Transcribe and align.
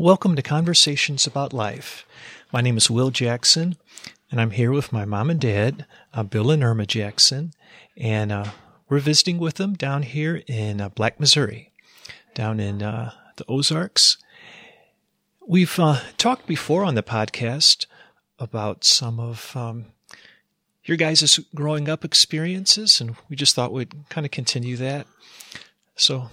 Welcome 0.00 0.36
to 0.36 0.42
Conversations 0.42 1.26
About 1.26 1.52
Life. 1.52 2.06
My 2.52 2.60
name 2.60 2.76
is 2.76 2.88
Will 2.88 3.10
Jackson, 3.10 3.76
and 4.30 4.40
I'm 4.40 4.52
here 4.52 4.70
with 4.70 4.92
my 4.92 5.04
mom 5.04 5.28
and 5.28 5.40
dad, 5.40 5.86
uh, 6.14 6.22
Bill 6.22 6.52
and 6.52 6.62
Irma 6.62 6.86
Jackson, 6.86 7.52
and 7.96 8.30
uh, 8.30 8.44
we're 8.88 9.00
visiting 9.00 9.38
with 9.38 9.56
them 9.56 9.74
down 9.74 10.04
here 10.04 10.44
in 10.46 10.80
uh, 10.80 10.88
Black, 10.90 11.18
Missouri, 11.18 11.72
down 12.32 12.60
in 12.60 12.80
uh, 12.80 13.10
the 13.38 13.44
Ozarks. 13.48 14.18
We've 15.44 15.76
uh, 15.80 15.98
talked 16.16 16.46
before 16.46 16.84
on 16.84 16.94
the 16.94 17.02
podcast 17.02 17.86
about 18.38 18.84
some 18.84 19.18
of 19.18 19.50
um, 19.56 19.86
your 20.84 20.96
guys' 20.96 21.40
growing 21.56 21.88
up 21.88 22.04
experiences, 22.04 23.00
and 23.00 23.16
we 23.28 23.34
just 23.34 23.56
thought 23.56 23.72
we'd 23.72 24.08
kind 24.10 24.24
of 24.24 24.30
continue 24.30 24.76
that. 24.76 25.08
So, 25.96 26.30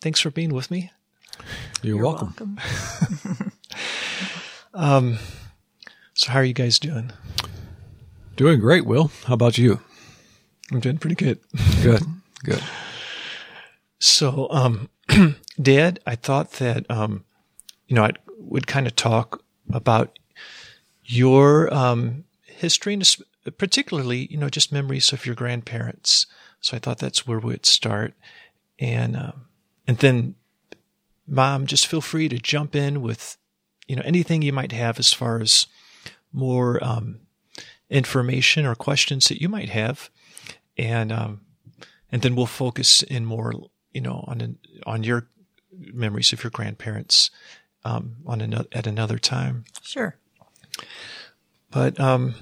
thanks 0.00 0.20
for 0.20 0.30
being 0.30 0.54
with 0.54 0.70
me. 0.70 0.92
You're, 1.82 1.96
You're 1.96 2.04
welcome. 2.04 2.58
welcome. 2.58 3.52
um, 4.74 5.18
so 6.14 6.30
how 6.30 6.38
are 6.38 6.44
you 6.44 6.54
guys 6.54 6.78
doing? 6.78 7.12
Doing 8.36 8.60
great, 8.60 8.86
Will. 8.86 9.10
How 9.26 9.34
about 9.34 9.58
you? 9.58 9.80
I'm 10.72 10.80
doing 10.80 10.98
pretty 10.98 11.16
good. 11.16 11.38
good. 11.82 12.02
Good. 12.42 12.62
So, 13.98 14.48
um, 14.50 14.88
Dad, 15.60 16.00
I 16.06 16.14
thought 16.16 16.52
that, 16.52 16.90
um, 16.90 17.24
you 17.86 17.96
know, 17.96 18.04
I 18.04 18.10
would 18.38 18.66
kind 18.66 18.86
of 18.86 18.96
talk 18.96 19.42
about 19.72 20.18
your, 21.04 21.72
um, 21.72 22.24
history 22.42 22.94
and 22.94 23.16
particularly, 23.58 24.26
you 24.30 24.36
know, 24.36 24.48
just 24.48 24.72
memories 24.72 25.12
of 25.12 25.26
your 25.26 25.34
grandparents. 25.34 26.26
So 26.60 26.76
I 26.76 26.80
thought 26.80 26.98
that's 26.98 27.26
where 27.26 27.38
we'd 27.38 27.66
start. 27.66 28.14
And, 28.78 29.16
um, 29.16 29.46
and 29.86 29.98
then 29.98 30.34
mom, 31.26 31.66
just 31.66 31.86
feel 31.86 32.00
free 32.00 32.28
to 32.28 32.38
jump 32.38 32.74
in 32.74 33.02
with, 33.02 33.36
you 33.86 33.96
know, 33.96 34.02
anything 34.04 34.42
you 34.42 34.52
might 34.52 34.72
have 34.72 34.98
as 34.98 35.12
far 35.12 35.40
as 35.40 35.66
more 36.32 36.82
um, 36.82 37.20
information 37.90 38.66
or 38.66 38.74
questions 38.74 39.26
that 39.26 39.40
you 39.40 39.48
might 39.48 39.70
have, 39.70 40.10
and 40.76 41.12
um, 41.12 41.40
and 42.10 42.22
then 42.22 42.34
we'll 42.34 42.46
focus 42.46 43.02
in 43.02 43.24
more, 43.24 43.52
you 43.92 44.00
know, 44.00 44.24
on 44.26 44.58
on 44.86 45.04
your 45.04 45.28
memories 45.72 46.32
of 46.32 46.42
your 46.42 46.50
grandparents 46.50 47.30
um, 47.84 48.16
on 48.26 48.40
another 48.40 48.68
at 48.72 48.86
another 48.86 49.18
time. 49.18 49.64
Sure. 49.82 50.16
But 51.70 51.98
um, 51.98 52.34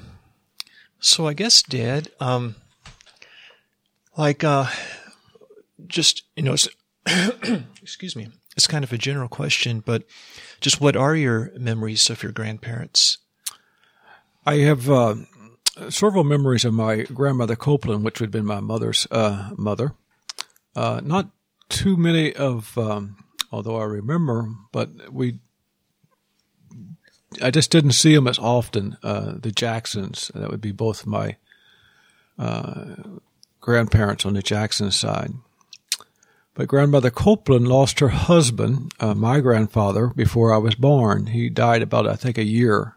so 1.01 1.27
I 1.27 1.35
guess, 1.35 1.63
Dad, 1.63 2.09
um, 2.21 2.57
like 4.17 4.45
uh, 4.45 4.67
just 5.87 6.23
you 6.37 6.43
know, 6.43 6.57
excuse 7.83 8.17
me 8.17 8.29
it's 8.57 8.67
kind 8.67 8.85
of 8.85 8.93
a 8.93 8.99
general 8.99 9.29
question, 9.29 9.81
but 9.81 10.05
just 10.61 10.81
what 10.81 10.97
are 10.97 11.17
your 11.17 11.51
memories 11.59 12.11
of 12.11 12.23
your 12.23 12.33
grandparents? 12.33 13.19
I 14.45 14.57
have 14.57 14.91
uh, 14.91 15.15
several 15.89 16.25
memories 16.25 16.65
of 16.65 16.75
my 16.75 17.03
grandmother 17.03 17.57
Copeland, 17.57 18.05
which 18.05 18.21
would 18.21 18.27
have 18.29 18.33
been 18.33 18.45
my 18.45 18.61
mother's 18.61 19.07
uh, 19.11 19.51
mother. 19.57 19.95
Uh, 20.75 21.01
not 21.03 21.31
too 21.69 21.97
many 21.97 22.35
of, 22.35 22.77
um, 22.77 23.17
although 23.51 23.77
I 23.77 23.85
remember, 23.85 24.49
but 24.73 25.13
we. 25.13 25.39
I 27.41 27.51
just 27.51 27.71
didn't 27.71 27.93
see 27.93 28.15
them 28.15 28.29
as 28.29 28.39
often. 28.39 28.99
Uh, 29.03 29.35
the 29.39 29.53
Jacksons, 29.53 30.31
that 30.35 30.51
would 30.51 30.61
be 30.61 30.73
both 30.73 31.07
my 31.07 31.37
uh, 32.39 32.97
grandparents 33.61 34.27
on 34.27 34.35
the 34.35 34.43
Jackson 34.43 34.91
side. 34.91 35.33
But 36.55 36.69
grandmother 36.69 37.11
Copeland 37.11 37.67
lost 37.67 38.01
her 38.01 38.09
husband, 38.09 38.93
uh, 39.01 39.15
my 39.15 39.41
grandfather, 39.41 40.09
before 40.09 40.53
I 40.53 40.59
was 40.59 40.75
born. 40.75 41.27
He 41.27 41.49
died 41.49 41.81
about, 41.81 42.07
I 42.07 42.15
think, 42.15 42.37
a 42.37 42.45
year 42.45 42.97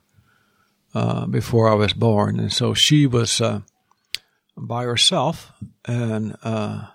uh, 0.94 1.25
before 1.25 1.70
I 1.70 1.73
was 1.73 1.94
born. 1.94 2.39
And 2.39 2.52
so 2.52 2.73
she 2.73 3.08
was 3.08 3.39
uh, 3.39 3.61
by 4.58 4.83
herself, 4.83 5.54
and 5.86 6.36
uh, 6.44 6.88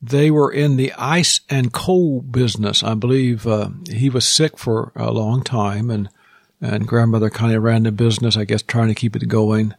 they 0.00 0.30
were 0.30 0.52
in 0.52 0.76
the 0.76 0.92
ice 0.92 1.40
and 1.50 1.72
coal 1.72 2.20
business. 2.20 2.84
I 2.84 2.94
believe 2.94 3.44
uh, 3.46 3.70
he 3.90 4.08
was 4.08 4.28
sick 4.28 4.58
for 4.58 4.92
a 4.94 5.10
long 5.10 5.42
time, 5.42 5.90
and, 5.90 6.08
and 6.60 6.86
grandmother 6.86 7.28
kind 7.30 7.54
of 7.54 7.64
ran 7.64 7.82
the 7.82 7.92
business, 7.92 8.36
I 8.36 8.44
guess, 8.44 8.62
trying 8.62 8.88
to 8.88 8.94
keep 8.94 9.16
it 9.16 9.26
going. 9.26 9.74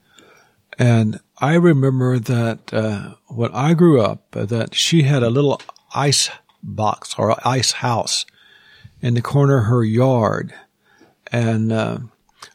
And 0.77 1.21
I 1.39 1.53
remember 1.55 2.19
that 2.19 2.73
uh, 2.73 3.15
when 3.27 3.51
I 3.53 3.73
grew 3.73 4.01
up, 4.01 4.31
that 4.31 4.75
she 4.75 5.03
had 5.03 5.23
a 5.23 5.29
little 5.29 5.61
ice 5.97 6.29
box 6.63 7.15
or 7.17 7.35
ice 7.47 7.71
house 7.73 8.25
in 9.01 9.13
the 9.13 9.21
corner 9.21 9.59
of 9.59 9.65
her 9.65 9.83
yard. 9.83 10.53
And, 11.31 11.71
uh, 11.71 11.99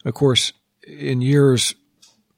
of 0.05 0.15
course, 0.15 0.53
in 0.87 1.21
years 1.21 1.75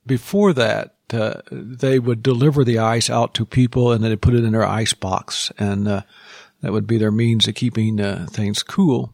before 0.07 0.53
that, 0.53 0.95
uh, 1.13 1.43
they 1.51 1.99
would 1.99 2.23
deliver 2.23 2.65
the 2.65 2.79
ice 2.79 3.09
out 3.09 3.35
to 3.35 3.47
people 3.47 3.93
and 3.93 4.03
then 4.03 4.11
they 4.11 4.17
put 4.17 4.35
it 4.35 4.45
in 4.45 4.53
their 4.53 4.67
ice 4.67 4.95
box. 4.95 5.53
And, 5.59 5.87
uh, 5.87 6.03
that 6.61 6.73
would 6.73 6.87
be 6.87 6.97
their 6.97 7.11
means 7.11 7.47
of 7.47 7.55
keeping 7.55 8.01
uh, 8.01 8.27
things 8.31 8.63
cool. 8.63 9.13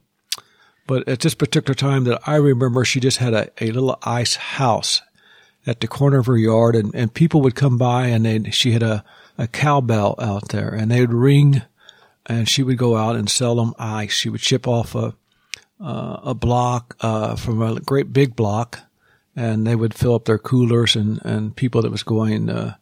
But 0.87 1.09
at 1.09 1.21
this 1.21 1.34
particular 1.34 1.75
time 1.75 2.05
that 2.05 2.21
I 2.27 2.37
remember, 2.37 2.84
she 2.84 3.01
just 3.01 3.19
had 3.19 3.34
a, 3.34 3.51
a 3.61 3.72
little 3.72 3.99
ice 4.03 4.37
house 4.37 5.03
at 5.67 5.81
the 5.81 5.89
corner 5.89 6.19
of 6.19 6.27
her 6.27 6.37
yard 6.37 6.75
and, 6.77 6.95
and 6.95 7.12
people 7.12 7.41
would 7.43 7.55
come 7.55 7.77
by 7.77 8.07
and 8.07 8.55
she 8.55 8.72
had 8.72 8.83
a, 8.83 9.05
a 9.37 9.47
cowbell 9.47 10.15
out 10.21 10.49
there 10.49 10.69
and 10.69 10.91
they 10.91 11.01
would 11.01 11.12
ring 11.12 11.62
and 12.31 12.49
she 12.49 12.63
would 12.63 12.79
go 12.79 12.97
out 12.97 13.17
and 13.17 13.29
sell 13.29 13.57
them 13.57 13.75
ice. 13.77 14.13
She 14.13 14.31
would 14.31 14.41
ship 14.41 14.69
off 14.69 14.95
a 14.95 15.15
uh, 15.81 16.21
a 16.25 16.35
block 16.35 16.97
uh, 17.01 17.35
from 17.37 17.61
a 17.61 17.81
great 17.81 18.13
big 18.13 18.37
block, 18.37 18.81
and 19.35 19.67
they 19.67 19.75
would 19.75 19.95
fill 19.95 20.15
up 20.15 20.27
their 20.27 20.39
coolers 20.39 20.95
and 20.95 21.21
and 21.25 21.57
people 21.57 21.83
that 21.83 21.91
was 21.91 22.05
going 22.05 22.49
uh, 22.49 22.75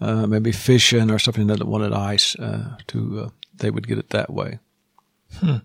uh 0.00 0.26
maybe 0.26 0.50
fishing 0.50 1.10
or 1.10 1.18
something 1.18 1.46
that 1.46 1.64
wanted 1.64 1.92
ice 1.92 2.34
uh, 2.36 2.76
to 2.88 3.20
uh, 3.20 3.28
they 3.54 3.70
would 3.70 3.86
get 3.86 3.98
it 3.98 4.10
that 4.10 4.30
way. 4.30 4.58
Hmm. 5.38 5.58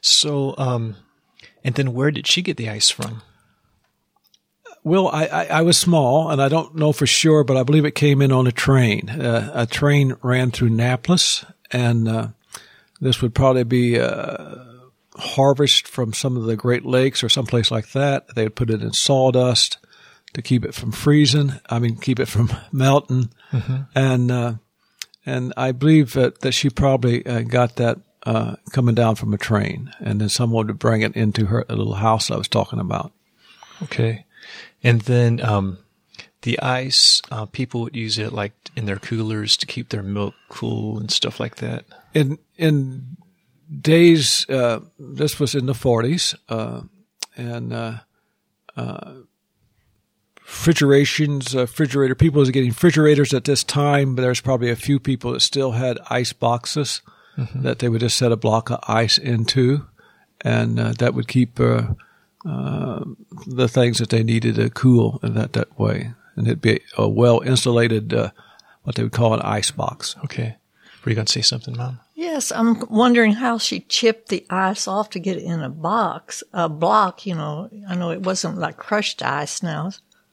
So, 0.00 0.54
um, 0.56 0.96
and 1.62 1.74
then 1.74 1.92
where 1.92 2.10
did 2.10 2.26
she 2.26 2.40
get 2.40 2.56
the 2.56 2.70
ice 2.70 2.88
from? 2.88 3.20
Well, 4.82 5.08
I, 5.08 5.26
I, 5.26 5.44
I, 5.44 5.60
was 5.60 5.76
small, 5.76 6.30
and 6.30 6.40
I 6.40 6.48
don't 6.48 6.74
know 6.74 6.92
for 6.92 7.06
sure, 7.06 7.44
but 7.44 7.58
I 7.58 7.64
believe 7.64 7.84
it 7.84 7.94
came 7.94 8.22
in 8.22 8.32
on 8.32 8.46
a 8.46 8.52
train. 8.52 9.10
Uh, 9.10 9.50
a 9.52 9.66
train 9.66 10.16
ran 10.22 10.50
through 10.50 10.68
Annapolis, 10.68 11.44
and 11.70 12.08
uh, 12.08 12.28
this 13.00 13.22
would 13.22 13.34
probably 13.34 13.64
be 13.64 13.98
uh, 13.98 14.56
harvest 15.16 15.88
from 15.88 16.12
some 16.12 16.36
of 16.36 16.44
the 16.44 16.56
Great 16.56 16.84
Lakes 16.84 17.24
or 17.24 17.28
someplace 17.28 17.70
like 17.70 17.92
that. 17.92 18.34
They 18.34 18.44
would 18.44 18.56
put 18.56 18.70
it 18.70 18.82
in 18.82 18.92
sawdust 18.92 19.78
to 20.34 20.42
keep 20.42 20.64
it 20.64 20.74
from 20.74 20.92
freezing. 20.92 21.54
I 21.68 21.78
mean, 21.78 21.96
keep 21.96 22.20
it 22.20 22.28
from 22.28 22.52
melting. 22.72 23.30
Mm-hmm. 23.52 23.76
And 23.94 24.30
uh, 24.30 24.54
and 25.26 25.52
I 25.56 25.72
believe 25.72 26.14
that, 26.14 26.40
that 26.40 26.52
she 26.52 26.70
probably 26.70 27.24
uh, 27.26 27.42
got 27.42 27.76
that 27.76 27.98
uh, 28.24 28.56
coming 28.72 28.94
down 28.94 29.16
from 29.16 29.32
a 29.34 29.38
train, 29.38 29.92
and 29.98 30.20
then 30.20 30.28
someone 30.28 30.66
would 30.66 30.78
bring 30.78 31.02
it 31.02 31.16
into 31.16 31.46
her 31.46 31.64
little 31.68 31.94
house 31.94 32.30
I 32.30 32.36
was 32.36 32.48
talking 32.48 32.80
about. 32.80 33.12
Okay, 33.82 34.26
and 34.82 35.00
then 35.02 35.40
um, 35.42 35.78
the 36.42 36.60
ice, 36.60 37.22
uh, 37.30 37.46
people 37.46 37.82
would 37.82 37.96
use 37.96 38.18
it 38.18 38.32
like 38.32 38.52
in 38.76 38.86
their 38.86 38.98
coolers 38.98 39.56
to 39.58 39.66
keep 39.66 39.88
their 39.88 40.02
milk 40.02 40.34
cool 40.48 40.98
and 40.98 41.10
stuff 41.10 41.40
like 41.40 41.56
that. 41.56 41.84
In 42.14 42.38
in 42.56 43.16
days, 43.80 44.48
uh, 44.48 44.80
this 44.98 45.38
was 45.38 45.54
in 45.54 45.66
the 45.66 45.74
forties, 45.74 46.34
uh, 46.48 46.82
and 47.36 47.72
uh, 47.72 47.98
uh, 48.76 49.12
refrigerations, 50.40 51.54
uh, 51.54 51.60
refrigerator. 51.60 52.14
People 52.14 52.40
was 52.40 52.50
getting 52.50 52.70
refrigerators 52.70 53.32
at 53.32 53.44
this 53.44 53.62
time, 53.62 54.14
but 54.14 54.22
there's 54.22 54.40
probably 54.40 54.70
a 54.70 54.76
few 54.76 54.98
people 54.98 55.32
that 55.32 55.40
still 55.40 55.72
had 55.72 55.98
ice 56.08 56.32
boxes 56.32 57.02
mm-hmm. 57.38 57.62
that 57.62 57.78
they 57.78 57.88
would 57.88 58.00
just 58.00 58.16
set 58.16 58.32
a 58.32 58.36
block 58.36 58.70
of 58.70 58.80
ice 58.88 59.18
into, 59.18 59.86
and 60.40 60.78
that 60.78 61.14
would 61.14 61.28
keep. 61.28 61.56
the 63.46 63.68
things 63.68 63.98
that 63.98 64.08
they 64.08 64.22
needed 64.22 64.54
to 64.54 64.70
cool 64.70 65.20
in 65.22 65.34
that, 65.34 65.52
that 65.52 65.78
way 65.78 66.14
and 66.40 66.48
it'd 66.48 66.60
be 66.60 66.80
a 66.96 67.08
well 67.08 67.40
insulated, 67.40 68.14
uh, 68.14 68.30
what 68.82 68.96
they 68.96 69.02
would 69.02 69.12
call 69.12 69.34
an 69.34 69.42
ice 69.42 69.70
box. 69.70 70.16
Okay. 70.24 70.56
Were 71.04 71.10
you 71.10 71.16
going 71.16 71.26
to 71.26 71.32
say 71.32 71.42
something, 71.42 71.76
Mom? 71.76 72.00
Yes, 72.14 72.52
I'm 72.52 72.84
wondering 72.90 73.32
how 73.32 73.56
she 73.56 73.80
chipped 73.80 74.28
the 74.28 74.44
ice 74.50 74.86
off 74.86 75.10
to 75.10 75.18
get 75.18 75.38
it 75.38 75.44
in 75.44 75.60
a 75.60 75.70
box, 75.70 76.42
a 76.52 76.68
block. 76.68 77.24
You 77.24 77.34
know, 77.34 77.70
I 77.88 77.94
know 77.96 78.10
it 78.10 78.22
wasn't 78.22 78.58
like 78.58 78.76
crushed 78.76 79.22
ice 79.22 79.62
now. 79.62 79.92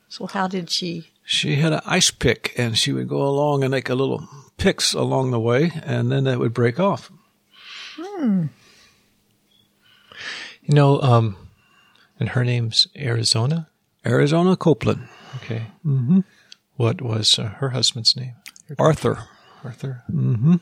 So 0.09 0.27
how 0.27 0.47
did 0.47 0.69
she? 0.69 1.09
She 1.23 1.55
had 1.55 1.73
an 1.73 1.81
ice 1.85 2.11
pick, 2.11 2.53
and 2.57 2.77
she 2.77 2.91
would 2.91 3.07
go 3.07 3.21
along 3.21 3.63
and 3.63 3.71
make 3.71 3.89
a 3.89 3.95
little 3.95 4.27
picks 4.57 4.93
along 4.93 5.31
the 5.31 5.39
way, 5.39 5.71
and 5.83 6.11
then 6.11 6.25
that 6.25 6.39
would 6.39 6.53
break 6.53 6.79
off. 6.79 7.11
Hmm. 7.97 8.47
You 10.61 10.73
know, 10.73 11.01
um, 11.01 11.37
and 12.19 12.29
her 12.29 12.43
name's 12.43 12.87
Arizona. 12.97 13.69
Arizona 14.05 14.55
Copeland. 14.57 15.07
Okay. 15.37 15.67
Mm-hmm. 15.85 16.19
What 16.75 17.01
was 17.01 17.39
uh, 17.39 17.49
her 17.59 17.69
husband's 17.69 18.15
name? 18.15 18.35
Arthur. 18.77 19.23
Arthur. 19.67 20.03
Mm-hmm. 20.09 20.55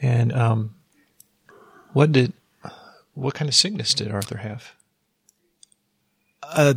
And 0.00 0.32
um, 0.32 0.74
what 1.92 2.12
did 2.12 2.32
what 3.14 3.34
kind 3.34 3.48
of 3.48 3.54
sickness 3.54 3.92
did 3.92 4.10
Arthur 4.10 4.38
have? 4.38 4.72
Uh, 6.42 6.74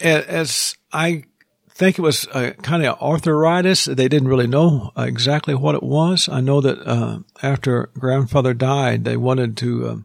as 0.00 0.76
I 0.92 1.24
think 1.70 1.98
it 1.98 2.02
was 2.02 2.26
a 2.34 2.52
kind 2.52 2.84
of 2.84 3.00
arthritis. 3.00 3.86
They 3.86 4.08
didn't 4.08 4.28
really 4.28 4.46
know 4.46 4.92
exactly 4.96 5.54
what 5.54 5.74
it 5.74 5.82
was. 5.82 6.28
I 6.28 6.40
know 6.40 6.60
that 6.60 6.78
uh, 6.86 7.20
after 7.42 7.90
grandfather 7.98 8.54
died, 8.54 9.04
they 9.04 9.16
wanted 9.16 9.56
to 9.58 10.04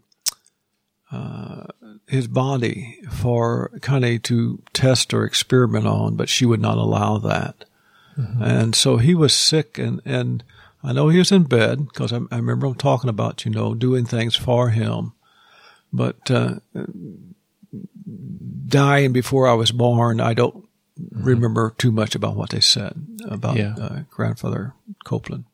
uh, 1.11 1.15
uh, 1.15 1.67
his 2.07 2.27
body 2.27 2.99
for 3.11 3.71
of 3.81 4.17
to 4.19 4.61
test 4.73 5.13
or 5.13 5.23
experiment 5.25 5.87
on, 5.87 6.15
but 6.15 6.29
she 6.29 6.45
would 6.45 6.61
not 6.61 6.77
allow 6.77 7.17
that. 7.17 7.65
Mm-hmm. 8.17 8.41
And 8.41 8.75
so 8.75 8.97
he 8.97 9.13
was 9.13 9.35
sick, 9.35 9.77
and 9.77 10.01
and 10.05 10.43
I 10.83 10.93
know 10.93 11.09
he 11.09 11.19
was 11.19 11.31
in 11.31 11.43
bed 11.43 11.87
because 11.87 12.11
I, 12.11 12.19
I, 12.31 12.37
remember 12.37 12.67
him 12.67 12.75
talking 12.75 13.09
about 13.09 13.45
you 13.45 13.51
know 13.51 13.73
doing 13.73 14.05
things 14.05 14.35
for 14.35 14.69
him, 14.69 15.13
but 15.93 16.31
uh, 16.31 16.55
dying 18.67 19.13
before 19.13 19.47
I 19.47 19.53
was 19.53 19.71
born. 19.71 20.19
I 20.19 20.33
don't 20.33 20.67
mm-hmm. 20.99 21.23
remember 21.23 21.73
too 21.77 21.91
much 21.91 22.15
about 22.15 22.35
what 22.35 22.49
they 22.49 22.59
said 22.59 22.95
about 23.25 23.57
yeah. 23.57 23.75
uh, 23.79 23.99
grandfather 24.09 24.73
Copeland. 25.05 25.45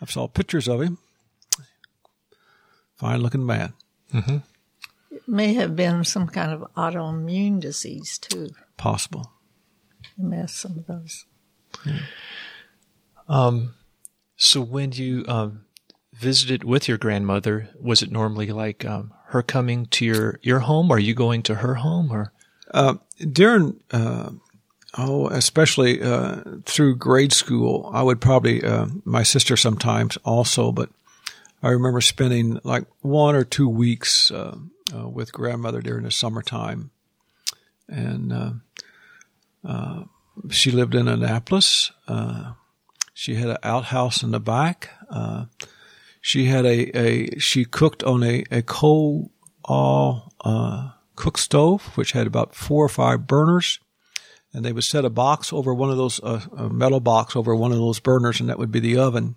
I 0.00 0.06
saw 0.06 0.28
pictures 0.28 0.68
of 0.68 0.82
him. 0.82 0.98
Fine 2.96 3.20
looking 3.20 3.46
man. 3.46 3.72
Mm-hmm. 4.12 4.38
It 5.10 5.28
may 5.28 5.54
have 5.54 5.74
been 5.74 6.04
some 6.04 6.28
kind 6.28 6.52
of 6.52 6.72
autoimmune 6.76 7.60
disease 7.60 8.18
too. 8.18 8.50
Possible. 8.76 9.32
It 10.18 10.22
may 10.22 10.36
have 10.36 10.50
some 10.50 10.78
of 10.78 10.86
those. 10.86 11.26
Um, 13.28 13.74
so 14.36 14.60
when 14.60 14.92
you 14.92 15.24
um, 15.28 15.64
visited 16.12 16.64
with 16.64 16.88
your 16.88 16.98
grandmother, 16.98 17.70
was 17.80 18.02
it 18.02 18.10
normally 18.10 18.48
like 18.48 18.84
um, 18.84 19.12
her 19.28 19.42
coming 19.42 19.86
to 19.86 20.04
your 20.04 20.38
your 20.42 20.60
home? 20.60 20.90
Or 20.90 20.96
are 20.96 21.00
you 21.00 21.14
going 21.14 21.42
to 21.44 21.56
her 21.56 21.76
home? 21.76 22.12
Or 22.12 22.32
uh, 22.72 22.94
during 23.32 23.80
uh, 23.90 24.30
oh, 24.98 25.28
especially 25.28 26.02
uh, 26.02 26.42
through 26.64 26.96
grade 26.96 27.32
school, 27.32 27.90
I 27.92 28.02
would 28.02 28.20
probably 28.20 28.62
uh, 28.62 28.86
my 29.04 29.22
sister 29.22 29.56
sometimes 29.56 30.16
also, 30.24 30.72
but 30.72 30.90
I 31.62 31.70
remember 31.70 32.00
spending 32.00 32.60
like 32.64 32.84
one 33.00 33.34
or 33.34 33.44
two 33.44 33.68
weeks 33.68 34.30
uh, 34.30 34.56
uh, 34.94 35.08
with 35.08 35.32
grandmother 35.32 35.80
during 35.80 36.04
the 36.04 36.10
summertime, 36.10 36.90
and 37.88 38.60
she 40.50 40.70
lived 40.70 40.94
in 40.94 41.08
Annapolis. 41.08 41.92
she 43.12 43.34
had 43.34 43.50
an 43.50 43.58
outhouse 43.62 44.22
in 44.22 44.30
the 44.30 44.40
back. 44.40 44.90
she 46.20 46.46
had 46.46 46.64
a, 46.64 46.98
a 46.98 47.38
she 47.38 47.64
cooked 47.64 48.02
on 48.02 48.22
a, 48.22 48.44
a 48.50 48.62
coal 48.62 49.30
all 49.64 50.32
cook 51.16 51.38
stove, 51.38 51.96
which 51.96 52.12
had 52.12 52.26
about 52.26 52.54
four 52.54 52.84
or 52.84 52.88
five 52.88 53.26
burners. 53.26 53.80
And 54.52 54.64
they 54.64 54.72
would 54.72 54.84
set 54.84 55.04
a 55.04 55.10
box 55.10 55.52
over 55.52 55.74
one 55.74 55.90
of 55.90 55.96
those, 55.96 56.22
uh, 56.22 56.40
a 56.56 56.68
metal 56.68 57.00
box 57.00 57.34
over 57.34 57.56
one 57.56 57.72
of 57.72 57.78
those 57.78 57.98
burners, 57.98 58.38
and 58.40 58.48
that 58.48 58.58
would 58.58 58.70
be 58.70 58.80
the 58.80 58.98
oven. 58.98 59.34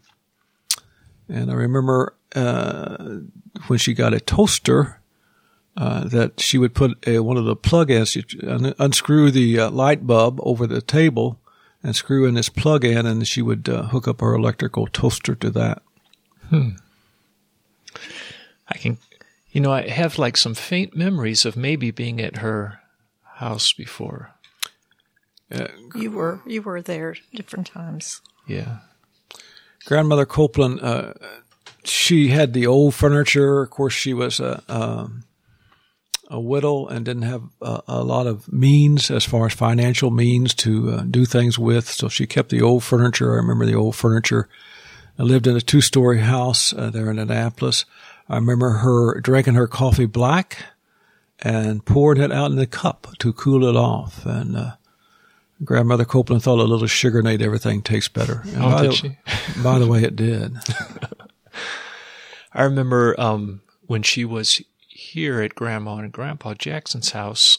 And 1.28 1.50
I 1.50 1.56
remember 1.56 2.16
uh, 2.36 3.22
when 3.66 3.80
she 3.80 3.94
got 3.94 4.14
a 4.14 4.20
toaster, 4.20 5.02
uh, 5.78 6.04
that 6.06 6.40
she 6.40 6.58
would 6.58 6.74
put 6.74 6.98
a, 7.08 7.20
one 7.20 7.38
of 7.38 7.46
the 7.46 7.56
plug-ins, 7.56 8.18
unscrew 8.80 9.32
the 9.32 9.60
uh, 9.60 9.70
light 9.70 10.06
bulb 10.06 10.40
over 10.44 10.68
the 10.68 10.82
table 10.82 11.40
and 11.84 11.96
screw 11.96 12.26
in 12.26 12.34
this 12.34 12.50
plug-in, 12.50 13.06
and 13.06 13.28
she 13.28 13.42
would 13.42 13.70
uh, 13.70 13.84
hook 13.84 14.08
up 14.08 14.20
her 14.20 14.34
electrical 14.34 14.88
toaster 14.88 15.36
to 15.36 15.50
that. 15.52 15.82
Hmm. 16.50 16.70
I 18.68 18.78
can 18.78 18.98
you 19.58 19.62
know, 19.62 19.72
I 19.72 19.88
have 19.88 20.20
like 20.20 20.38
some 20.38 20.54
faint 20.54 20.96
memories 20.96 21.44
of 21.44 21.58
maybe 21.58 21.90
being 21.90 22.22
at 22.22 22.38
her 22.38 22.80
house 23.24 23.74
before. 23.74 24.36
Uh, 25.52 25.70
you 25.96 26.12
were 26.12 26.42
you 26.46 26.62
were 26.62 26.80
there 26.80 27.16
different 27.34 27.66
times. 27.66 28.22
Yeah. 28.46 28.80
Grandmother 29.86 30.28
Copeland, 30.28 30.82
uh, 30.82 31.14
she 31.84 32.28
had 32.28 32.54
the 32.54 32.68
old 32.68 32.94
furniture. 32.94 33.64
Of 33.64 33.72
course, 33.72 33.94
she 33.94 34.14
was 34.14 34.40
a 34.40 34.62
um, 34.70 35.24
a 36.30 36.40
widow 36.40 36.86
and 36.88 37.06
didn't 37.06 37.24
have 37.24 37.44
a, 37.62 37.82
a, 37.88 38.04
lot 38.04 38.28
of 38.28 38.52
means 38.52 39.10
as 39.10 39.24
far 39.24 39.46
as 39.46 39.54
financial 39.54 40.12
means 40.12 40.54
to 40.54 40.92
uh, 40.92 41.02
do 41.04 41.26
things 41.26 41.58
with. 41.58 41.90
So 41.90 42.10
she 42.10 42.28
kept 42.28 42.50
the 42.50 42.62
old 42.62 42.84
furniture. 42.84 43.34
I 43.34 43.38
remember 43.38 43.66
the 43.66 43.76
old 43.76 43.96
furniture. 43.96 44.50
I 45.18 45.24
lived 45.24 45.48
in 45.48 45.56
a 45.56 45.62
two 45.62 45.82
story 45.82 46.20
house 46.20 46.74
uh, 46.74 46.90
there 46.90 47.10
in 47.10 47.18
Annapolis. 47.18 47.86
I 48.30 48.36
remember 48.36 48.70
her 48.70 49.20
drinking 49.22 49.56
her 49.56 49.68
coffee 49.68 50.06
black 50.06 50.66
and 51.40 51.86
pouring 51.86 52.22
it 52.22 52.32
out 52.32 52.52
in 52.52 52.58
the 52.58 52.68
cup 52.68 53.08
to 53.20 53.32
cool 53.32 53.64
it 53.64 53.76
off. 53.76 54.26
And 54.26 54.58
uh, 54.58 54.72
grandmother 55.64 56.06
Copeland 56.06 56.44
thought 56.44 56.60
a 56.60 56.64
little 56.64 56.88
sugar 56.88 57.24
made 57.24 57.42
everything 57.42 57.82
taste 57.82 58.14
better. 58.14 58.44
And 58.48 58.64
oh, 58.64 58.72
by, 58.72 58.82
did 58.82 58.92
the, 58.92 58.96
she? 58.96 59.18
by 59.64 59.80
the 59.80 59.88
way, 59.88 60.04
it 60.04 60.16
did. 60.16 60.56
I 62.54 62.64
remember 62.64 63.20
um, 63.20 63.62
when 63.86 64.04
she 64.04 64.26
was 64.26 64.62
here 65.08 65.42
at 65.42 65.56
Grandma 65.56 65.98
and 65.98 66.12
Grandpa 66.12 66.54
Jackson's 66.54 67.12
house. 67.12 67.58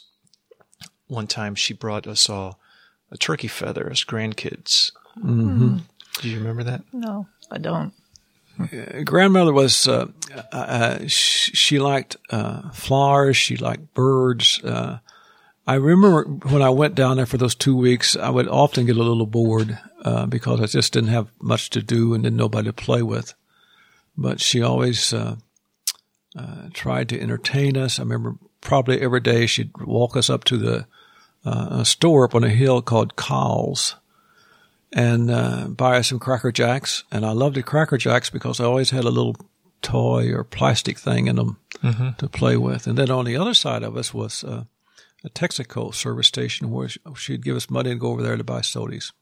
One 1.07 1.27
time, 1.27 1.55
she 1.55 1.75
brought 1.75 2.07
us 2.07 2.29
all 2.29 2.61
a 3.11 3.17
turkey 3.17 3.49
feather 3.49 3.91
as 3.91 4.05
grandkids. 4.05 4.93
Mm-hmm. 5.19 5.79
Do 6.21 6.29
you 6.29 6.39
remember 6.39 6.65
that? 6.65 6.83
No, 6.93 7.27
I 7.51 7.59
don't 7.59 7.93
grandmother 9.05 9.53
was 9.53 9.87
uh, 9.87 10.07
uh, 10.53 10.57
uh 10.57 10.99
she 11.07 11.79
liked 11.79 12.17
uh, 12.31 12.71
flowers. 12.71 13.37
She 13.37 13.57
liked 13.57 13.95
birds. 13.95 14.61
Uh, 14.63 14.99
I 15.67 15.75
remember 15.75 16.25
when 16.25 16.63
I 16.63 16.71
went 16.71 16.95
down 16.95 17.19
there 17.19 17.27
for 17.27 17.37
those 17.37 17.55
two 17.55 17.77
weeks, 17.77 18.17
I 18.17 18.31
would 18.31 18.49
often 18.49 18.87
get 18.87 18.97
a 18.97 19.03
little 19.03 19.27
bored 19.27 19.79
uh, 20.03 20.27
because 20.27 20.61
I 20.61 20.67
just 20.67 20.93
didn't 20.93 21.11
have 21.11 21.31
much 21.41 21.71
to 21.71 21.83
do 21.83 22.15
and 22.15 22.25
didn't 22.25 22.39
nobody 22.39 22.69
to 22.69 22.73
play 22.73 23.03
with. 23.03 23.35
But 24.17 24.41
she 24.41 24.63
always 24.63 25.13
tried 26.73 27.09
to 27.11 27.21
entertain 27.21 27.77
us. 27.77 27.99
I 27.99 28.03
remember 28.03 28.37
probably 28.61 29.01
every 29.01 29.21
day 29.21 29.47
she'd 29.47 29.71
walk 29.79 30.17
us 30.17 30.29
up 30.31 30.45
to 30.45 30.57
the 30.57 30.87
a 31.45 31.85
store 31.85 32.25
up 32.25 32.35
on 32.35 32.45
a 32.45 32.51
hill 32.51 32.83
called 32.83 33.17
Cowles 33.17 33.97
and 34.93 35.31
uh, 35.31 35.69
buy 35.69 35.99
us 35.99 36.09
some 36.09 36.19
Cracker 36.19 36.53
Jacks. 36.53 37.05
And 37.11 37.25
I 37.25 37.33
loved 37.33 37.57
the 37.57 37.63
Cracker 37.63 37.99
Jacks 37.99 38.31
because 38.31 38.61
I 38.61 38.65
always 38.65 38.91
had 38.91 39.05
a 39.05 39.11
little 39.11 39.37
toy 39.83 40.33
or 40.33 40.45
plastic 40.45 40.99
thing 40.99 41.27
in 41.27 41.37
them 41.37 41.59
mm-hmm. 41.83 42.11
to 42.19 42.29
play 42.29 42.57
with. 42.57 42.87
And 42.87 42.99
then 42.99 43.11
on 43.11 43.25
the 43.25 43.37
other 43.37 43.55
side 43.55 43.83
of 43.83 43.97
us 43.97 44.13
was 44.13 44.45
uh, 44.45 44.65
a 45.25 45.31
Texaco 45.31 45.95
service 45.95 46.27
station 46.27 46.71
where 46.71 46.89
she'd 47.17 47.45
give 47.45 47.57
us 47.57 47.71
money 47.71 47.91
and 47.91 48.01
go 48.01 48.09
over 48.09 48.23
there 48.23 48.37
to 48.37 48.45
buy 48.45 48.61
sodies. 48.61 49.13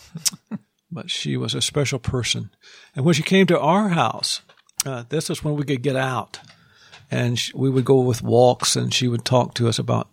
but 0.90 1.10
she 1.10 1.36
was 1.36 1.54
a 1.54 1.62
special 1.62 1.98
person. 1.98 2.50
And 2.94 3.04
when 3.04 3.14
she 3.14 3.22
came 3.22 3.46
to 3.46 3.60
our 3.60 3.90
house, 3.90 4.42
uh, 4.84 5.04
this 5.08 5.30
is 5.30 5.44
when 5.44 5.56
we 5.56 5.64
could 5.64 5.82
get 5.82 5.96
out. 5.96 6.40
And 7.10 7.38
she, 7.38 7.52
we 7.54 7.68
would 7.68 7.84
go 7.84 8.00
with 8.00 8.22
walks, 8.22 8.76
and 8.76 8.92
she 8.92 9.08
would 9.08 9.24
talk 9.24 9.54
to 9.54 9.68
us 9.68 9.78
about 9.78 10.08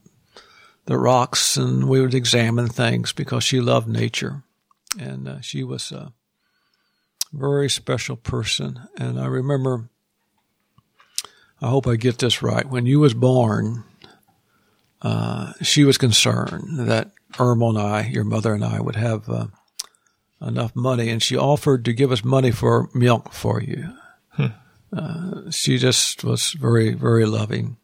the 0.86 0.98
rocks, 0.98 1.56
and 1.56 1.88
we 1.88 2.02
would 2.02 2.14
examine 2.14 2.68
things 2.68 3.14
because 3.14 3.44
she 3.44 3.62
loved 3.62 3.88
nature 3.88 4.44
and 4.98 5.28
uh, 5.28 5.42
she 5.42 5.64
was 5.64 5.92
a 5.92 6.14
very 7.32 7.70
special 7.70 8.16
person. 8.16 8.88
And 8.98 9.20
I 9.20 9.28
remember, 9.28 9.90
I 11.62 11.70
hope 11.70 11.88
I 11.88 11.96
get 11.96 12.18
this 12.18 12.42
right. 12.42 12.66
When 12.66 12.86
you 12.86 13.00
was 13.00 13.14
born, 13.14 13.84
uh, 15.02 15.54
she 15.62 15.84
was 15.84 15.98
concerned 15.98 16.88
that 16.88 17.12
Irma 17.38 17.70
and 17.70 17.78
I, 17.78 18.02
your 18.08 18.24
mother 18.24 18.54
and 18.54 18.64
I, 18.64 18.80
would 18.80 18.96
have 18.96 19.30
uh, 19.30 19.48
enough 20.42 20.76
money, 20.76 21.10
and 21.10 21.22
she 21.22 21.38
offered 21.38 21.86
to 21.86 21.94
give 21.94 22.12
us 22.12 22.24
money 22.24 22.52
for 22.52 22.90
milk 22.94 23.32
for 23.32 23.62
you. 23.62 23.94
Uh, 24.92 25.52
she 25.52 25.78
just 25.78 26.24
was 26.24 26.54
very, 26.54 26.94
very 26.94 27.26
loving, 27.26 27.78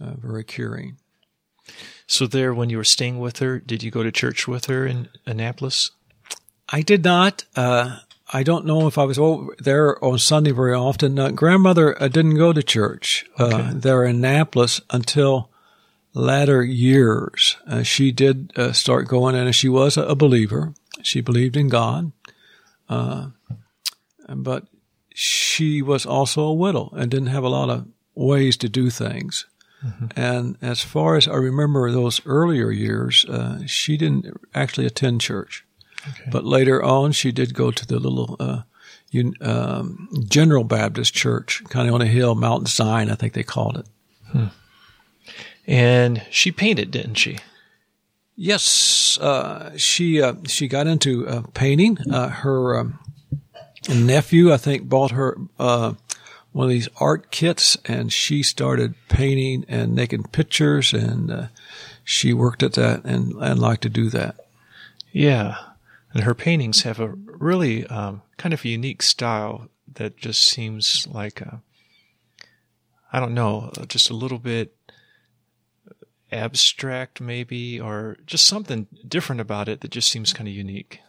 uh, 0.00 0.14
very 0.16 0.44
caring. 0.44 0.96
So, 2.06 2.26
there, 2.26 2.52
when 2.52 2.70
you 2.70 2.78
were 2.78 2.84
staying 2.84 3.20
with 3.20 3.38
her, 3.38 3.60
did 3.60 3.84
you 3.84 3.92
go 3.92 4.02
to 4.02 4.10
church 4.10 4.48
with 4.48 4.66
her 4.66 4.84
in 4.84 5.08
Annapolis? 5.24 5.92
I 6.68 6.82
did 6.82 7.04
not. 7.04 7.44
Uh, 7.54 7.98
I 8.32 8.42
don't 8.42 8.64
know 8.64 8.86
if 8.86 8.96
I 8.96 9.04
was 9.04 9.18
there 9.58 10.02
on 10.04 10.18
Sunday 10.18 10.52
very 10.52 10.74
often. 10.74 11.18
Uh, 11.18 11.30
grandmother 11.30 12.00
uh, 12.00 12.08
didn't 12.08 12.36
go 12.36 12.52
to 12.52 12.62
church 12.62 13.24
uh, 13.38 13.44
okay. 13.44 13.70
there 13.74 14.04
in 14.04 14.16
Annapolis 14.16 14.80
until 14.90 15.50
latter 16.14 16.62
years. 16.62 17.56
Uh, 17.66 17.82
she 17.82 18.12
did 18.12 18.52
uh, 18.56 18.72
start 18.72 19.08
going, 19.08 19.34
and 19.34 19.54
she 19.54 19.68
was 19.68 19.96
a, 19.96 20.14
believer. 20.14 20.74
She 21.02 21.20
believed 21.20 21.56
in 21.56 21.68
God, 21.68 22.12
but 22.88 24.64
she 25.14 25.82
was 25.82 26.06
also 26.06 26.42
a 26.42 26.54
widow 26.54 26.90
and 26.96 27.10
didn't 27.10 27.28
have 27.28 27.44
a 27.44 27.48
lot 27.48 27.70
of 27.70 27.86
ways 28.14 28.56
to 28.58 28.68
do 28.68 28.90
things. 28.90 29.46
Mm-hmm. 29.84 30.06
And 30.16 30.56
as 30.60 30.82
far 30.82 31.16
as 31.16 31.26
I 31.26 31.34
remember 31.34 31.90
those 31.90 32.20
earlier 32.26 32.70
years, 32.70 33.24
she 33.66 33.96
didn't 33.96 34.26
actually 34.54 34.86
attend 34.86 35.20
church. 35.20 35.64
Okay. 36.08 36.30
But 36.30 36.44
later 36.44 36.82
on, 36.82 37.12
she 37.12 37.32
did 37.32 37.54
go 37.54 37.70
to 37.70 37.86
the 37.86 37.98
little 37.98 38.36
uh, 38.40 38.62
Un- 39.14 39.34
um, 39.40 40.08
General 40.28 40.64
Baptist 40.64 41.14
Church, 41.14 41.62
kind 41.68 41.88
of 41.88 41.94
on 41.94 42.02
a 42.02 42.06
hill, 42.06 42.34
Mount 42.34 42.68
Zion, 42.68 43.10
I 43.10 43.14
think 43.16 43.32
they 43.32 43.42
called 43.42 43.78
it. 43.78 43.86
And 45.66 46.22
she 46.30 46.52
painted, 46.52 46.90
didn't 46.90 47.14
she? 47.14 47.38
Yes, 48.36 49.18
uh, 49.18 49.76
she 49.76 50.22
uh, 50.22 50.34
she 50.46 50.66
got 50.66 50.86
into 50.86 51.28
uh, 51.28 51.42
painting. 51.54 51.98
Uh, 52.10 52.28
her 52.28 52.78
um, 52.78 52.98
nephew, 53.88 54.52
I 54.52 54.56
think, 54.56 54.88
bought 54.88 55.12
her 55.12 55.38
uh, 55.58 55.94
one 56.52 56.66
of 56.66 56.70
these 56.70 56.88
art 56.98 57.30
kits, 57.30 57.76
and 57.84 58.12
she 58.12 58.42
started 58.42 58.94
painting 59.08 59.64
and 59.68 59.94
making 59.94 60.24
pictures, 60.24 60.92
and 60.92 61.30
uh, 61.30 61.46
she 62.04 62.32
worked 62.32 62.62
at 62.62 62.74
that 62.74 63.04
and, 63.04 63.32
and 63.34 63.58
liked 63.58 63.82
to 63.82 63.88
do 63.88 64.10
that. 64.10 64.36
Yeah. 65.12 65.56
And 66.12 66.24
her 66.24 66.34
paintings 66.34 66.82
have 66.82 66.98
a 66.98 67.08
really 67.08 67.86
um, 67.86 68.22
kind 68.36 68.52
of 68.52 68.64
unique 68.64 69.02
style 69.02 69.68
that 69.94 70.16
just 70.16 70.42
seems 70.48 71.06
like, 71.06 71.40
a, 71.40 71.62
I 73.12 73.20
don't 73.20 73.34
know, 73.34 73.72
just 73.88 74.10
a 74.10 74.14
little 74.14 74.38
bit 74.38 74.74
abstract, 76.32 77.20
maybe, 77.20 77.80
or 77.80 78.16
just 78.26 78.46
something 78.46 78.86
different 79.06 79.40
about 79.40 79.68
it 79.68 79.80
that 79.80 79.90
just 79.90 80.10
seems 80.10 80.32
kind 80.32 80.48
of 80.48 80.54
unique. 80.54 81.00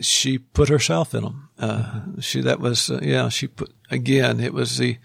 She 0.00 0.38
put 0.38 0.68
herself 0.68 1.14
in 1.14 1.22
them. 1.22 1.48
Uh, 1.58 2.00
She 2.20 2.40
that 2.42 2.60
was 2.60 2.90
uh, 2.90 3.00
yeah. 3.02 3.28
She 3.28 3.46
put 3.46 3.72
again. 3.90 4.40
It 4.40 4.52
was 4.52 4.78
the 4.78 4.98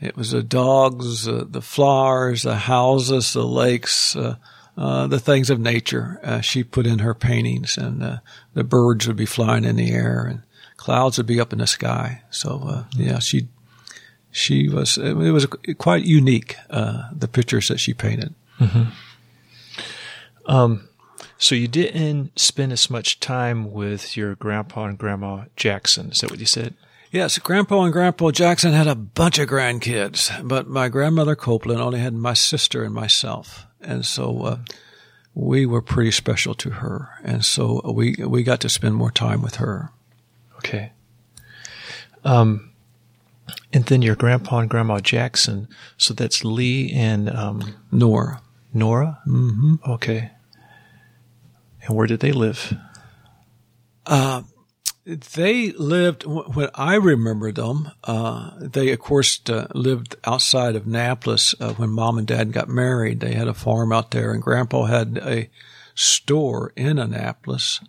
it 0.00 0.16
was 0.16 0.30
the 0.32 0.42
dogs, 0.42 1.26
uh, 1.28 1.44
the 1.48 1.62
flowers, 1.62 2.42
the 2.42 2.56
houses, 2.56 3.32
the 3.32 3.44
lakes, 3.44 4.14
uh, 4.16 4.36
the 4.76 5.20
things 5.20 5.50
of 5.50 5.58
nature. 5.60 6.20
Uh, 6.22 6.40
she 6.40 6.62
put 6.64 6.86
in 6.86 6.98
her 6.98 7.14
paintings, 7.14 7.78
and 7.78 8.02
uh, 8.02 8.18
the 8.54 8.64
birds 8.64 9.06
would 9.06 9.16
be 9.16 9.26
flying 9.26 9.64
in 9.64 9.76
the 9.76 9.90
air, 9.90 10.24
and 10.24 10.42
clouds 10.76 11.16
would 11.16 11.26
be 11.26 11.40
up 11.40 11.52
in 11.52 11.58
the 11.58 11.66
sky. 11.66 12.22
So 12.30 12.62
uh, 12.66 12.84
yeah, 12.96 13.18
she 13.18 13.48
she 14.30 14.68
was 14.68 14.98
it 14.98 15.14
was 15.14 15.46
quite 15.78 16.04
unique. 16.04 16.56
The 16.68 17.28
pictures 17.30 17.68
that 17.68 17.78
she 17.80 17.94
painted. 17.94 18.34
So 21.38 21.54
you 21.54 21.68
didn't 21.68 22.38
spend 22.38 22.72
as 22.72 22.88
much 22.88 23.20
time 23.20 23.72
with 23.72 24.16
your 24.16 24.34
grandpa 24.34 24.84
and 24.84 24.98
grandma 24.98 25.44
Jackson. 25.56 26.10
Is 26.10 26.20
that 26.20 26.30
what 26.30 26.40
you 26.40 26.46
said? 26.46 26.74
Yes, 27.10 27.38
Grandpa 27.38 27.84
and 27.84 27.92
Grandpa 27.92 28.32
Jackson 28.32 28.72
had 28.72 28.88
a 28.88 28.96
bunch 28.96 29.38
of 29.38 29.48
grandkids, 29.48 30.32
but 30.48 30.66
my 30.66 30.88
grandmother 30.88 31.36
Copeland 31.36 31.80
only 31.80 32.00
had 32.00 32.12
my 32.12 32.34
sister 32.34 32.82
and 32.82 32.92
myself, 32.92 33.66
and 33.80 34.04
so 34.04 34.40
uh, 34.42 34.58
we 35.32 35.64
were 35.64 35.80
pretty 35.80 36.10
special 36.10 36.54
to 36.54 36.70
her, 36.70 37.10
and 37.22 37.44
so 37.44 37.80
we 37.92 38.16
we 38.18 38.42
got 38.42 38.58
to 38.62 38.68
spend 38.68 38.96
more 38.96 39.12
time 39.12 39.42
with 39.42 39.56
her. 39.56 39.92
Okay. 40.56 40.90
Um, 42.24 42.72
and 43.72 43.84
then 43.84 44.02
your 44.02 44.16
grandpa 44.16 44.58
and 44.58 44.70
grandma 44.70 44.98
Jackson. 44.98 45.68
So 45.96 46.14
that's 46.14 46.44
Lee 46.44 46.92
and 46.92 47.30
um, 47.30 47.76
Nora, 47.92 48.42
Nora. 48.72 49.20
Mm-hmm. 49.24 49.74
Okay. 49.86 50.32
And 51.86 51.96
where 51.96 52.06
did 52.06 52.20
they 52.20 52.32
live? 52.32 52.74
they 55.04 55.70
lived 55.72 56.24
when 56.24 56.70
I 56.74 56.94
remember 56.94 57.52
them. 57.52 57.90
Uh, 58.02 58.52
they 58.58 58.90
of 58.90 58.98
course 59.00 59.40
uh, 59.48 59.66
lived 59.74 60.16
outside 60.24 60.76
of 60.76 60.86
Annapolis 60.86 61.54
uh, 61.60 61.74
when 61.74 61.90
Mom 61.90 62.18
and 62.18 62.26
Dad 62.26 62.52
got 62.52 62.68
married. 62.68 63.20
They 63.20 63.34
had 63.34 63.48
a 63.48 63.54
farm 63.54 63.92
out 63.92 64.12
there, 64.12 64.32
and 64.32 64.42
Grandpa 64.42 64.84
had 64.84 65.18
a 65.18 65.50
store 65.94 66.72
in 66.74 66.98
Annapolis. 66.98 67.80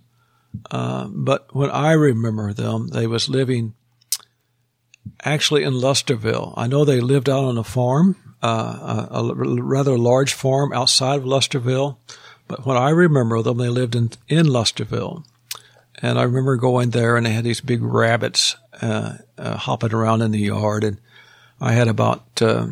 Uh, 0.69 1.07
but 1.09 1.53
when 1.55 1.71
I 1.71 1.93
remember 1.93 2.53
them, 2.53 2.89
they 2.89 3.07
was 3.07 3.29
living 3.29 3.73
actually 5.23 5.63
in 5.63 5.73
Lesterville. 5.73 6.53
I 6.57 6.67
know 6.67 6.83
they 6.83 6.99
lived 6.99 7.29
out 7.29 7.45
on 7.45 7.57
a 7.57 7.63
farm, 7.63 8.15
uh, 8.41 9.07
a, 9.09 9.23
a 9.23 9.35
rather 9.35 9.97
large 9.97 10.33
farm 10.33 10.73
outside 10.73 11.19
of 11.19 11.25
Lesterville. 11.25 11.97
But 12.47 12.65
when 12.65 12.77
I 12.77 12.89
remember 12.89 13.37
of 13.37 13.45
them, 13.45 13.57
they 13.57 13.69
lived 13.69 13.95
in 13.95 14.11
in 14.27 14.45
Lesterville. 14.45 15.23
And 16.01 16.19
I 16.19 16.23
remember 16.23 16.57
going 16.57 16.89
there, 16.89 17.15
and 17.15 17.25
they 17.25 17.31
had 17.31 17.45
these 17.45 17.61
big 17.61 17.81
rabbits 17.81 18.57
uh, 18.81 19.17
uh, 19.37 19.57
hopping 19.57 19.93
around 19.93 20.21
in 20.21 20.31
the 20.31 20.39
yard. 20.39 20.83
And 20.83 20.99
I 21.61 21.71
had 21.71 21.87
about 21.87 22.25
uh, 22.41 22.67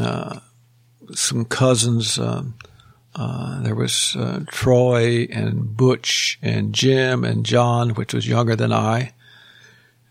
uh, 0.00 0.40
some 1.14 1.44
cousins. 1.44 2.18
Um, 2.18 2.54
uh, 3.14 3.62
there 3.62 3.74
was 3.74 4.16
uh, 4.18 4.44
Troy 4.48 5.28
and 5.30 5.76
Butch 5.76 6.38
and 6.42 6.74
Jim 6.74 7.22
and 7.22 7.44
John, 7.44 7.90
which 7.90 8.14
was 8.14 8.26
younger 8.26 8.56
than 8.56 8.72
I. 8.72 9.12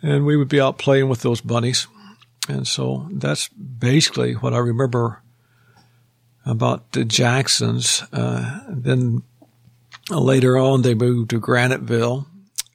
And 0.02 0.26
we 0.26 0.38
would 0.38 0.50
be 0.50 0.62
out 0.62 0.78
playing 0.78 1.10
with 1.10 1.22
those 1.22 1.42
bunnies. 1.42 1.88
And 2.48 2.68
so 2.68 3.08
that's 3.12 3.48
basically 3.50 4.34
what 4.34 4.54
I 4.54 4.60
remember 4.60 5.23
about 6.46 6.92
the 6.94 7.06
Jacksons. 7.06 8.04
Uh, 8.12 8.62
then 8.70 9.24
later 10.10 10.58
on, 10.58 10.82
they 10.82 10.94
moved 10.94 11.30
to 11.32 11.40
Graniteville, 11.42 12.26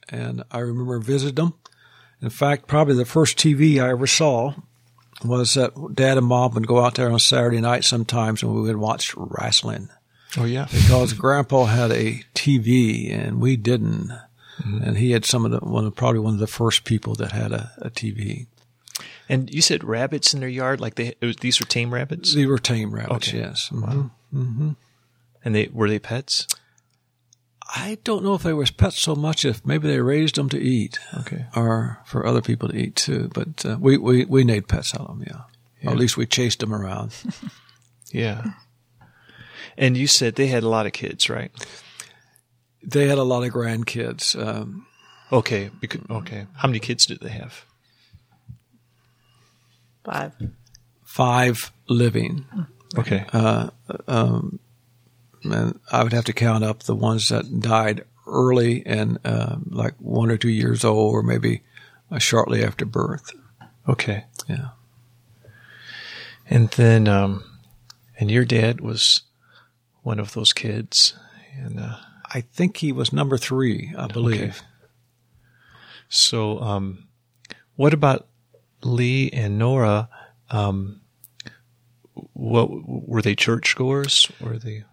and 0.09 0.43
I 0.51 0.59
remember 0.59 0.99
visiting 0.99 1.35
them. 1.35 1.53
In 2.21 2.29
fact, 2.29 2.67
probably 2.67 2.95
the 2.95 3.05
first 3.05 3.37
TV 3.37 3.81
I 3.81 3.89
ever 3.91 4.07
saw 4.07 4.53
was 5.23 5.53
that 5.53 5.73
Dad 5.95 6.17
and 6.17 6.27
Mom 6.27 6.53
would 6.53 6.67
go 6.67 6.79
out 6.83 6.95
there 6.95 7.11
on 7.11 7.19
Saturday 7.19 7.61
night 7.61 7.83
sometimes, 7.83 8.41
and 8.43 8.53
we 8.53 8.61
would 8.61 8.77
watch 8.77 9.13
wrestling 9.15 9.89
Oh 10.37 10.45
yeah. 10.45 10.67
because 10.71 11.13
Grandpa 11.13 11.65
had 11.65 11.91
a 11.91 12.23
TV 12.35 13.13
and 13.13 13.39
we 13.41 13.55
didn't, 13.57 14.11
and 14.63 14.97
he 14.97 15.11
had 15.11 15.25
some 15.25 15.45
of 15.45 15.51
the 15.51 15.59
one 15.59 15.89
probably 15.91 16.19
one 16.19 16.33
of 16.33 16.39
the 16.39 16.47
first 16.47 16.83
people 16.83 17.15
that 17.15 17.31
had 17.31 17.51
a, 17.53 17.71
a 17.77 17.89
TV. 17.89 18.47
And 19.31 19.49
you 19.53 19.61
said 19.61 19.83
rabbits 19.83 20.33
in 20.33 20.39
their 20.39 20.49
yard, 20.49 20.81
like 20.81 20.95
they 20.95 21.13
it 21.21 21.25
was, 21.25 21.35
these 21.37 21.59
were 21.59 21.65
tame 21.67 21.93
rabbits, 21.93 22.33
They 22.33 22.47
were 22.47 22.57
tame 22.57 22.91
rabbits, 22.93 23.29
Okay. 23.29 23.37
yes. 23.39 23.69
Mhm. 23.71 24.75
and 25.45 25.55
they 25.55 25.69
were 25.71 25.87
they 25.87 25.99
pets. 25.99 26.47
I 27.75 27.99
don't 28.03 28.23
know 28.23 28.33
if 28.33 28.41
they 28.41 28.53
were 28.53 28.65
pets 28.75 28.99
so 28.99 29.15
much 29.15 29.45
if 29.45 29.63
maybe 29.63 29.87
they 29.87 29.99
raised 29.99 30.35
them 30.35 30.49
to 30.49 30.57
eat. 30.59 30.97
Okay. 31.19 31.45
Or 31.55 31.99
for 32.05 32.25
other 32.25 32.41
people 32.41 32.67
to 32.69 32.75
eat 32.75 32.95
too. 32.95 33.29
But 33.31 33.63
uh, 33.63 33.77
we, 33.79 33.95
we, 33.97 34.25
we 34.25 34.43
made 34.43 34.67
pets 34.67 34.95
out 34.95 35.01
of 35.01 35.07
them, 35.19 35.23
yeah. 35.27 35.87
Or 35.87 35.91
at 35.93 35.99
least 35.99 36.17
we 36.17 36.25
chased 36.25 36.59
them 36.59 36.73
around. 36.73 37.13
Yeah. 38.11 38.53
And 39.77 39.95
you 39.95 40.07
said 40.07 40.33
they 40.35 40.47
had 40.47 40.63
a 40.63 40.67
lot 40.67 40.87
of 40.87 40.93
kids, 40.93 41.29
right? 41.29 41.51
they 42.81 43.07
had 43.07 43.19
a 43.19 43.23
lot 43.23 43.43
of 43.43 43.53
grandkids. 43.53 44.35
Um, 44.35 44.87
Okay. 45.31 45.69
Because, 45.79 46.01
okay. 46.09 46.47
How 46.55 46.67
many 46.67 46.79
kids 46.79 47.05
did 47.05 47.19
they 47.19 47.29
have? 47.29 47.65
Five. 50.03 50.33
five 51.03 51.71
living. 51.87 52.45
Okay. 52.97 53.25
And 53.33 53.71
I 55.91 56.03
would 56.03 56.13
have 56.13 56.25
to 56.25 56.33
count 56.33 56.63
up 56.63 56.83
the 56.83 56.95
ones 56.95 57.27
that 57.27 57.59
died 57.59 58.03
early 58.27 58.83
and 58.85 59.19
uh, 59.25 59.57
like 59.69 59.95
one 59.99 60.31
or 60.31 60.37
two 60.37 60.49
years 60.49 60.83
old 60.83 61.13
or 61.13 61.23
maybe 61.23 61.61
uh, 62.11 62.19
shortly 62.19 62.63
after 62.63 62.85
birth. 62.85 63.31
Okay. 63.87 64.25
Yeah. 64.47 64.69
And 66.49 66.69
then, 66.71 67.07
um, 67.07 67.43
and 68.19 68.31
your 68.31 68.45
dad 68.45 68.81
was 68.81 69.21
one 70.01 70.19
of 70.19 70.33
those 70.33 70.51
kids, 70.51 71.13
and 71.55 71.79
uh, 71.79 71.97
I 72.25 72.41
think 72.41 72.77
he 72.77 72.91
was 72.91 73.13
number 73.13 73.37
three, 73.37 73.93
I 73.97 74.07
believe. 74.07 74.61
so 76.09 76.59
um, 76.59 77.07
what 77.75 77.93
about 77.93 78.27
Lee 78.83 79.29
and 79.31 79.57
Nora? 79.57 80.09
Um, 80.49 81.01
what 82.33 82.69
were 82.71 83.21
they 83.21 83.35
churchgoers? 83.35 84.31
Were 84.39 84.57
they? 84.57 84.83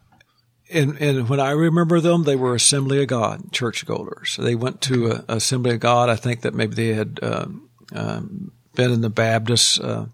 And 0.70 1.00
and 1.00 1.28
when 1.28 1.40
I 1.40 1.52
remember 1.52 2.00
them, 2.00 2.24
they 2.24 2.36
were 2.36 2.54
Assembly 2.54 3.02
of 3.02 3.08
God 3.08 3.52
churchgoers. 3.52 4.36
They 4.36 4.54
went 4.54 4.80
to 4.82 5.12
a, 5.12 5.24
Assembly 5.28 5.74
of 5.74 5.80
God. 5.80 6.08
I 6.08 6.16
think 6.16 6.42
that 6.42 6.54
maybe 6.54 6.74
they 6.74 6.94
had 6.94 7.20
um, 7.22 7.68
um, 7.94 8.52
been 8.74 8.90
in 8.90 9.00
the 9.00 9.10
Baptist 9.10 9.80
uh, 9.80 10.06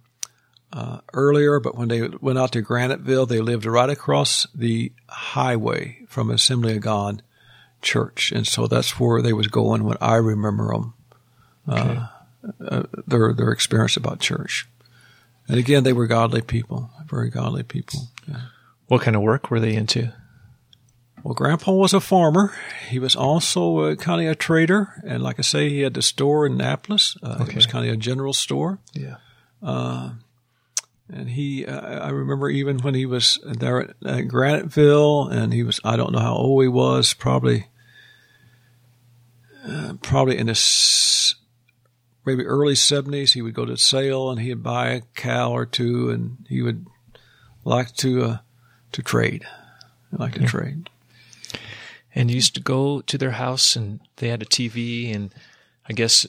uh, 0.73 1.01
earlier, 1.15 1.59
but 1.59 1.77
when 1.77 1.89
they 1.89 2.09
went 2.09 2.39
out 2.39 2.53
to 2.53 2.63
Graniteville, 2.63 3.29
they 3.29 3.41
lived 3.41 3.65
right 3.65 3.91
across 3.91 4.47
the 4.55 4.93
highway 5.09 6.01
from 6.09 6.31
Assembly 6.31 6.77
of 6.77 6.83
God 6.83 7.23
church, 7.81 8.31
and 8.33 8.47
so 8.47 8.67
that's 8.67 9.01
where 9.01 9.23
they 9.23 9.33
was 9.33 9.49
going 9.49 9.85
when 9.85 9.97
I 10.01 10.17
remember 10.17 10.73
them. 10.73 10.95
Uh, 11.67 12.07
uh, 12.65 12.83
their 13.07 13.33
their 13.33 13.51
experience 13.53 13.97
about 13.97 14.21
church, 14.21 14.69
and 15.49 15.59
again, 15.59 15.85
they 15.85 15.93
were 15.93 16.07
godly 16.07 16.43
people, 16.43 16.91
very 17.07 17.31
godly 17.31 17.63
people. 17.63 18.09
Yeah. 18.29 18.41
What 18.89 19.03
kind 19.03 19.17
of 19.17 19.23
work 19.23 19.51
were 19.51 19.61
they 19.61 19.75
into? 19.75 20.13
Well, 21.23 21.35
Grandpa 21.35 21.71
was 21.73 21.95
a 21.95 22.01
farmer. 22.01 22.53
He 22.91 22.99
was 22.99 23.15
also 23.15 23.79
uh, 23.79 23.95
kind 23.95 24.21
of 24.27 24.33
a 24.33 24.35
trader, 24.35 25.01
and 25.07 25.23
like 25.23 25.39
I 25.39 25.43
say, 25.43 25.69
he 25.69 25.81
had 25.83 25.95
the 25.95 26.03
store 26.03 26.47
in 26.47 26.55
Annapolis. 26.55 27.17
Uh, 27.23 27.45
It 27.49 27.55
was 27.55 27.65
kind 27.67 27.87
of 27.87 27.95
a 27.95 27.97
general 27.97 28.33
store, 28.33 28.81
Yeah. 28.93 29.17
and 29.63 31.29
he. 31.31 31.65
Uh, 31.65 31.81
I 32.07 32.09
remember 32.11 32.51
even 32.51 32.79
when 32.81 32.95
he 32.95 33.07
was 33.07 33.39
there 33.45 33.83
at, 33.83 33.91
at 34.05 34.25
Graniteville, 34.29 35.31
and 35.31 35.53
he 35.55 35.63
was—I 35.63 35.95
don't 35.97 36.13
know 36.13 36.19
how 36.19 36.35
old 36.35 36.63
he 36.65 36.69
was, 36.69 37.15
probably, 37.15 37.67
uh, 39.67 39.95
probably 40.03 40.39
in 40.39 40.49
his 40.49 41.37
maybe 42.25 42.47
early 42.47 42.75
70s, 42.75 43.33
he 43.33 43.43
would 43.43 43.55
go 43.55 43.65
to 43.65 43.77
sale 43.77 44.31
and 44.31 44.41
he'd 44.41 44.63
buy 44.63 44.89
a 44.89 45.01
cow 45.15 45.53
or 45.53 45.67
two 45.67 46.11
and 46.11 46.45
he 46.49 46.63
would 46.63 46.87
like 47.65 47.95
to, 47.97 48.25
uh, 48.25 48.39
to 48.93 49.03
trade. 49.03 49.45
Like 50.13 50.35
to 50.35 50.47
trade. 50.47 50.91
And 52.15 52.31
you 52.31 52.37
used 52.37 52.55
to 52.55 52.61
go 52.61 53.01
to 53.01 53.17
their 53.17 53.31
house 53.33 53.75
and 53.75 54.01
they 54.17 54.29
had 54.29 54.43
a 54.43 54.47
TV 54.47 55.15
and 55.15 55.35
I 55.89 55.95
guess, 55.95 56.27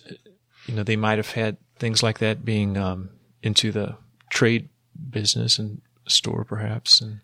you 0.66 0.76
know, 0.76 0.84
they 0.84 0.96
might 0.96 1.18
have 1.18 1.32
had 1.32 1.58
things 1.78 2.02
like 2.02 2.20
that 2.20 2.46
being, 2.46 2.78
um, 2.78 3.10
into 3.42 3.72
the 3.72 3.98
trade 4.30 4.70
business 5.10 5.60
and 5.60 5.82
store 6.08 6.46
perhaps. 6.46 7.02
And 7.02 7.20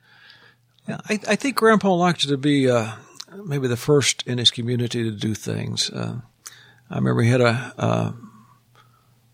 Yeah, 0.88 1.00
I, 1.10 1.20
I 1.30 1.36
think 1.36 1.56
Grandpa 1.56 1.94
liked 1.94 2.28
to 2.28 2.38
be 2.38 2.70
uh, 2.70 2.92
maybe 3.44 3.68
the 3.68 3.78
first 3.78 4.24
in 4.28 4.38
his 4.38 4.52
community 4.52 5.04
to 5.04 5.12
do 5.12 5.34
things. 5.34 5.90
Uh, 5.90 6.20
I 6.90 6.96
remember 6.96 7.22
he 7.22 7.30
had 7.30 7.42
a, 7.42 7.74
a 7.78 8.14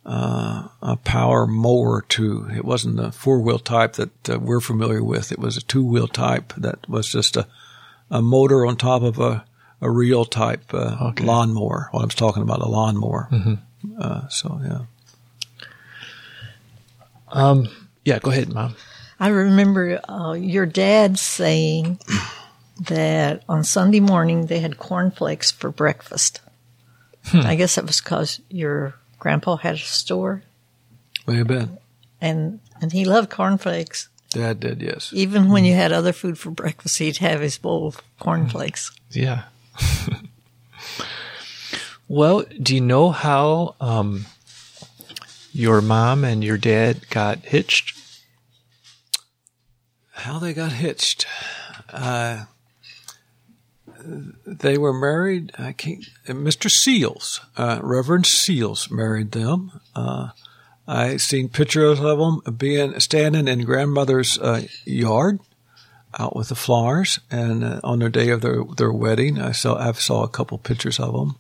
uh, 0.05 0.67
a 0.81 0.95
power 0.97 1.47
mower 1.47 2.03
too. 2.07 2.47
It 2.55 2.63
wasn't 2.63 2.97
the 2.97 3.11
four 3.11 3.39
wheel 3.41 3.59
type 3.59 3.93
that 3.93 4.29
uh, 4.29 4.39
we're 4.39 4.59
familiar 4.61 5.03
with. 5.03 5.31
It 5.31 5.39
was 5.39 5.57
a 5.57 5.61
two 5.61 5.83
wheel 5.85 6.07
type 6.07 6.53
that 6.57 6.87
was 6.89 7.07
just 7.11 7.35
a 7.37 7.47
a 8.11 8.21
motor 8.21 8.65
on 8.65 8.77
top 8.77 9.01
of 9.01 9.17
a 9.19 9.45
a 9.81 9.89
reel 9.89 10.25
type 10.25 10.73
uh, 10.73 10.95
Okay. 11.09 11.23
lawnmower. 11.25 11.89
What 11.91 12.03
I'm 12.03 12.09
talking 12.09 12.43
about, 12.43 12.61
a 12.61 12.67
lawnmower. 12.67 13.29
Uh, 13.99 14.27
so 14.29 14.59
yeah. 14.63 14.79
um, 17.29 17.67
yeah, 18.03 18.19
go 18.19 18.31
ahead, 18.31 18.53
mom. 18.53 18.75
I 19.19 19.29
remember 19.29 19.99
uh, 20.09 20.33
your 20.33 20.65
dad 20.65 21.17
saying 21.19 21.99
that 22.81 23.43
on 23.47 23.63
Sunday 23.63 23.99
morning 23.99 24.47
they 24.47 24.59
had 24.59 24.77
cornflakes 24.77 25.51
for 25.51 25.71
breakfast. 25.71 26.41
I 27.33 27.55
guess 27.55 27.75
that 27.75 27.85
was 27.87 28.01
because 28.01 28.39
your 28.49 28.93
grandpa 29.19 29.57
had 29.57 29.75
a 29.75 29.79
store, 29.79 30.43
have 31.27 31.47
been. 31.47 31.77
and 32.21 32.59
and 32.81 32.91
he 32.91 33.05
loved 33.05 33.29
cornflakes. 33.29 34.09
Dad 34.29 34.59
did, 34.59 34.81
yes. 34.81 35.11
Even 35.13 35.49
when 35.49 35.63
you 35.63 35.73
had 35.73 35.93
other 35.93 36.11
food 36.11 36.37
for 36.37 36.51
breakfast, 36.51 36.97
he'd 36.97 37.17
have 37.17 37.39
his 37.39 37.57
bowl 37.57 37.87
of 37.87 38.01
cornflakes. 38.19 38.91
Yeah. 39.11 39.43
well, 42.09 42.43
do 42.61 42.75
you 42.75 42.81
know 42.81 43.11
how 43.11 43.75
um, 43.79 44.25
your 45.53 45.81
mom 45.81 46.25
and 46.25 46.43
your 46.43 46.57
dad 46.57 47.09
got 47.09 47.39
hitched? 47.39 47.97
How 50.11 50.37
they 50.39 50.53
got 50.53 50.73
hitched. 50.73 51.25
Uh, 51.89 52.43
they 54.45 54.77
were 54.77 54.93
married. 54.93 55.51
I 55.57 55.73
can't. 55.73 56.05
Mr. 56.27 56.69
Seals, 56.69 57.41
uh, 57.57 57.79
Reverend 57.81 58.25
Seals, 58.25 58.89
married 58.91 59.31
them. 59.31 59.79
Uh, 59.95 60.29
I 60.87 61.17
seen 61.17 61.49
pictures 61.49 61.99
of 61.99 62.19
them 62.19 62.57
being 62.57 62.99
standing 62.99 63.47
in 63.47 63.65
grandmother's 63.65 64.37
uh, 64.37 64.67
yard, 64.85 65.39
out 66.19 66.35
with 66.35 66.49
the 66.49 66.55
flowers, 66.55 67.19
and 67.31 67.63
uh, 67.63 67.81
on 67.83 67.99
their 67.99 68.09
day 68.09 68.29
of 68.29 68.41
their 68.41 68.63
their 68.63 68.91
wedding, 68.91 69.39
I 69.39 69.51
saw 69.51 69.77
I 69.77 69.91
saw 69.93 70.23
a 70.23 70.29
couple 70.29 70.57
pictures 70.57 70.99
of 70.99 71.13
them. 71.13 71.35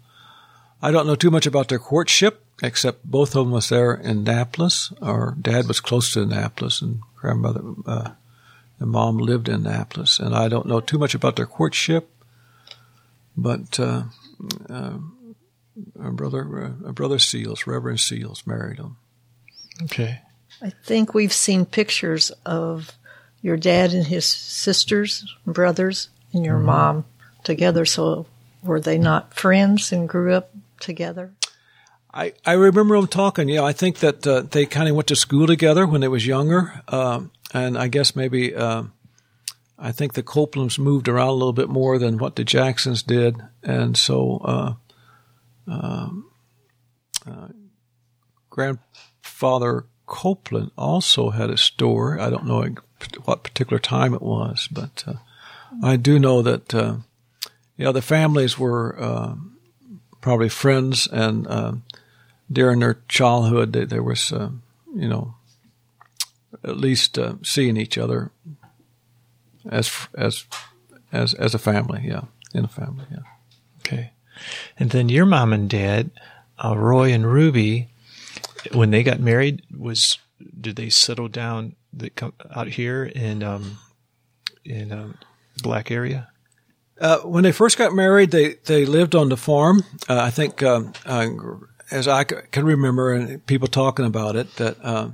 I 0.81 0.91
don't 0.91 1.07
know 1.07 1.15
too 1.15 1.31
much 1.31 1.45
about 1.45 1.69
their 1.69 1.79
courtship, 1.79 2.43
except 2.61 3.05
both 3.05 3.35
of 3.35 3.45
them 3.45 3.51
was 3.51 3.69
there 3.69 3.93
in 3.93 4.19
Annapolis. 4.19 4.91
Our 5.01 5.35
Dad 5.39 5.67
was 5.67 5.79
close 5.79 6.11
to 6.13 6.23
Annapolis, 6.23 6.81
and 6.81 7.01
grandmother. 7.15 7.61
Uh, 7.85 8.11
and 8.79 8.91
mom 8.91 9.17
lived 9.17 9.47
in 9.47 9.65
Annapolis, 9.65 10.19
and 10.19 10.35
I 10.35 10.49
don't 10.49 10.65
know 10.65 10.81
too 10.81 10.97
much 10.97 11.15
about 11.15 11.37
their 11.37 11.45
courtship, 11.45 12.09
but 13.37 13.79
uh, 13.79 14.03
uh, 14.69 14.97
a 15.99 16.11
brother, 16.11 16.75
uh, 16.85 16.91
brother 16.91 17.19
Seals, 17.19 17.67
Reverend 17.67 17.99
Seals, 17.99 18.43
married 18.45 18.77
him. 18.77 18.97
Okay. 19.83 20.21
I 20.61 20.69
think 20.69 21.13
we've 21.13 21.33
seen 21.33 21.65
pictures 21.65 22.31
of 22.45 22.93
your 23.41 23.57
dad 23.57 23.93
and 23.93 24.07
his 24.07 24.25
sisters, 24.25 25.35
brothers, 25.45 26.09
and 26.33 26.45
your 26.45 26.59
mom 26.59 27.05
together. 27.43 27.85
So 27.85 28.25
were 28.63 28.79
they 28.79 28.97
not 28.97 29.33
friends 29.33 29.91
and 29.91 30.07
grew 30.07 30.33
up 30.33 30.51
together? 30.79 31.33
I, 32.13 32.33
I 32.45 32.53
remember 32.53 32.95
them 32.95 33.07
talking. 33.07 33.49
Yeah, 33.49 33.63
I 33.63 33.73
think 33.73 33.99
that 33.99 34.25
uh, 34.25 34.41
they 34.41 34.65
kind 34.65 34.87
of 34.87 34.95
went 34.95 35.07
to 35.09 35.15
school 35.17 35.47
together 35.47 35.85
when 35.85 35.99
they 35.99 36.07
was 36.07 36.25
younger, 36.25 36.81
um, 36.87 37.31
and 37.53 37.77
I 37.77 37.89
guess 37.89 38.15
maybe 38.15 38.55
um 38.55 38.93
I 39.77 39.91
think 39.91 40.13
the 40.13 40.23
Copelands 40.23 40.79
moved 40.79 41.07
around 41.07 41.29
a 41.29 41.33
little 41.33 41.53
bit 41.53 41.69
more 41.69 41.99
than 41.99 42.17
what 42.17 42.35
the 42.35 42.43
Jacksons 42.43 43.03
did, 43.03 43.35
and 43.61 43.97
so 43.97 44.41
uh, 44.45 44.73
um, 45.67 46.31
uh, 47.27 47.47
grandfather 48.49 49.85
Copeland 50.05 50.71
also 50.77 51.31
had 51.31 51.49
a 51.49 51.57
store. 51.57 52.19
I 52.19 52.29
don't 52.29 52.45
know 52.45 52.65
what 53.25 53.43
particular 53.43 53.79
time 53.79 54.13
it 54.13 54.21
was, 54.21 54.69
but 54.71 55.03
uh, 55.05 55.15
I 55.83 55.97
do 55.97 56.19
know 56.19 56.41
that 56.41 56.73
uh, 56.73 56.97
yeah, 57.75 57.91
the 57.91 58.01
families 58.01 58.57
were 58.57 58.95
uh, 58.97 59.35
probably 60.21 60.49
friends, 60.49 61.07
and 61.07 61.47
uh, 61.47 61.73
during 62.49 62.79
their 62.79 63.01
childhood, 63.09 63.73
they, 63.73 63.83
there 63.83 64.03
was 64.03 64.31
you 64.31 65.09
know 65.09 65.35
at 66.63 66.77
least 66.77 67.19
seeing 67.43 67.75
each 67.75 67.97
other 67.97 68.31
as 69.69 69.91
as 70.15 70.45
as 71.11 71.33
as 71.33 71.53
a 71.53 71.59
family. 71.59 72.03
Yeah, 72.05 72.23
in 72.53 72.65
a 72.65 72.69
family. 72.69 73.05
Yeah. 73.11 73.19
Okay. 73.79 74.11
And 74.77 74.89
then 74.89 75.09
your 75.09 75.25
mom 75.25 75.53
and 75.53 75.69
dad, 75.69 76.11
uh, 76.63 76.77
Roy 76.77 77.13
and 77.13 77.25
Ruby, 77.31 77.89
when 78.73 78.91
they 78.91 79.03
got 79.03 79.19
married, 79.19 79.63
was 79.75 80.19
did 80.59 80.75
they 80.75 80.89
settle 80.89 81.27
down 81.27 81.75
the, 81.93 82.09
come 82.09 82.33
out 82.53 82.67
here 82.67 83.03
in 83.05 83.43
um, 83.43 83.77
in 84.63 84.91
um, 84.91 85.17
Black 85.61 85.91
area? 85.91 86.29
Uh, 86.99 87.19
when 87.19 87.43
they 87.43 87.51
first 87.51 87.77
got 87.77 87.93
married, 87.93 88.31
they, 88.31 88.53
they 88.65 88.85
lived 88.85 89.15
on 89.15 89.27
the 89.27 89.35
farm. 89.35 89.83
Uh, 90.07 90.17
I 90.17 90.29
think, 90.29 90.63
um, 90.63 90.93
uh, 91.05 91.27
as 91.91 92.07
I 92.07 92.23
c- 92.23 92.35
can 92.51 92.65
remember, 92.65 93.13
and 93.13 93.45
people 93.45 93.67
talking 93.67 94.05
about 94.05 94.37
it, 94.37 94.55
that 94.55 94.77
uh, 94.81 95.09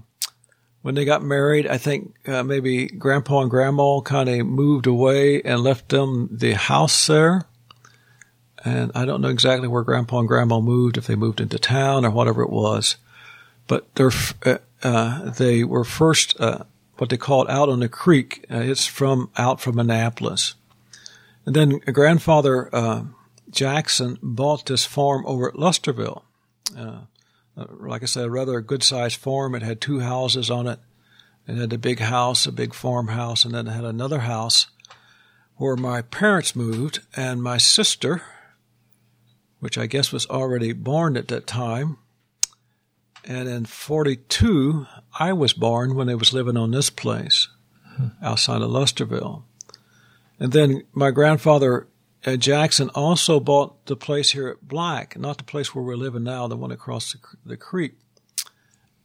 when 0.82 0.96
they 0.96 1.06
got 1.06 1.24
married, 1.24 1.68
I 1.68 1.78
think 1.78 2.16
uh, 2.28 2.44
maybe 2.44 2.88
Grandpa 2.88 3.42
and 3.42 3.50
Grandma 3.50 4.02
kind 4.02 4.30
of 4.30 4.48
moved 4.48 4.88
away 4.88 5.42
and 5.42 5.62
left 5.62 5.90
them 5.90 6.30
the 6.32 6.54
house 6.54 7.08
there. 7.08 7.46
And 8.64 8.92
I 8.94 9.06
don't 9.06 9.22
know 9.22 9.30
exactly 9.30 9.68
where 9.68 9.84
Grandpa 9.84 10.20
and 10.20 10.28
Grandma 10.28 10.60
moved, 10.60 10.98
if 10.98 11.08
they 11.08 11.16
moved 11.16 11.42
into 11.42 11.60
town 11.60 12.06
or 12.06 12.12
whatever 12.12 12.42
it 12.42 12.50
was. 12.50 12.98
But 13.68 13.94
they're, 13.96 14.12
uh, 14.46 14.58
uh, 14.84 15.30
they 15.32 15.64
were 15.64 15.84
first 15.84 16.40
uh, 16.40 16.64
what 16.98 17.10
they 17.10 17.18
called 17.18 17.50
out 17.50 17.70
on 17.70 17.80
the 17.80 17.90
creek. 17.90 18.46
Uh, 18.52 18.58
it's 18.58 18.86
from 18.86 19.30
out 19.38 19.62
from 19.62 19.80
Annapolis. 19.80 20.56
And 21.46 21.56
then 21.56 21.80
grandfather 21.80 22.74
uh, 22.74 23.04
Jackson 23.50 24.18
bought 24.22 24.66
this 24.66 24.86
farm 24.86 25.26
over 25.26 25.50
at 25.50 25.56
Lesterville. 25.56 26.24
Uh, 26.78 27.02
uh, 27.58 27.66
like 27.70 28.04
I 28.04 28.06
said, 28.06 28.26
a 28.26 28.32
rather 28.32 28.60
good 28.62 28.84
sized 28.84 29.18
farm. 29.18 29.56
It 29.56 29.62
had 29.62 29.82
two 29.82 30.00
houses 30.00 30.50
on 30.50 30.68
it. 30.68 30.80
It 31.48 31.56
had 31.56 31.74
a 31.74 31.78
big 31.78 32.00
house, 32.00 32.46
a 32.46 32.52
big 32.52 32.74
farmhouse, 32.74 33.46
and 33.46 33.54
then 33.54 33.68
it 33.68 33.72
had 33.72 33.84
another 33.84 34.20
house 34.20 34.68
where 35.56 35.76
my 35.76 36.02
parents 36.02 36.56
moved, 36.56 37.02
and 37.16 37.44
my 37.44 37.58
sister, 37.58 38.22
which 39.60 39.78
I 39.78 39.86
guess 39.86 40.12
was 40.12 40.26
already 40.28 40.74
born 40.74 41.18
at 41.18 41.28
that 41.28 41.46
time, 41.46 41.98
and 43.24 43.48
in 43.48 43.66
42, 43.66 44.88
I 45.20 45.34
was 45.34 45.54
born 45.54 45.96
when 45.96 46.08
they 46.08 46.16
was 46.16 46.34
living 46.34 46.58
on 46.58 46.72
this 46.72 46.90
place 46.90 47.48
outside 48.22 48.62
of 48.62 48.72
Lesterville. 48.72 49.44
And 50.40 50.52
then 50.52 50.84
my 50.94 51.12
grandfather 51.12 51.88
uh, 52.26 52.36
Jackson 52.36 52.90
also 52.90 53.40
bought 53.40 53.86
the 53.86 53.96
place 53.96 54.32
here 54.32 54.48
at 54.48 54.68
Black, 54.68 55.18
not 55.18 55.38
the 55.38 55.44
place 55.44 55.74
where 55.74 55.84
we're 55.84 55.96
living 55.96 56.24
now, 56.24 56.48
the 56.48 56.56
one 56.56 56.72
across 56.72 57.12
the, 57.12 57.20
the 57.46 57.58
creek. 57.58 57.94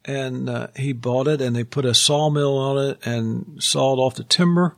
And 0.05 0.49
uh, 0.49 0.69
he 0.77 0.93
bought 0.93 1.27
it, 1.27 1.41
and 1.41 1.57
they 1.57 1.65
put 1.65 1.85
a 1.85 1.95
sawmill 1.95 2.57
on 2.59 2.91
it 2.91 3.07
and 3.07 3.63
sawed 3.63 3.99
off 3.99 4.15
the 4.15 4.25
timber. 4.25 4.77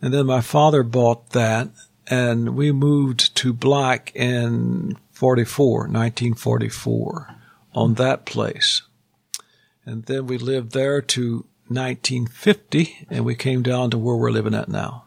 And 0.00 0.14
then 0.14 0.26
my 0.26 0.40
father 0.40 0.82
bought 0.82 1.30
that, 1.30 1.68
and 2.06 2.56
we 2.56 2.72
moved 2.72 3.34
to 3.36 3.52
Black 3.52 4.12
in 4.14 4.96
44, 5.12 5.80
1944, 5.80 7.36
on 7.74 7.94
that 7.94 8.24
place. 8.24 8.82
And 9.84 10.04
then 10.04 10.26
we 10.26 10.38
lived 10.38 10.72
there 10.72 11.02
to 11.02 11.44
1950, 11.66 13.06
and 13.10 13.24
we 13.24 13.34
came 13.34 13.62
down 13.62 13.90
to 13.90 13.98
where 13.98 14.16
we're 14.16 14.30
living 14.30 14.54
at 14.54 14.68
now. 14.68 15.04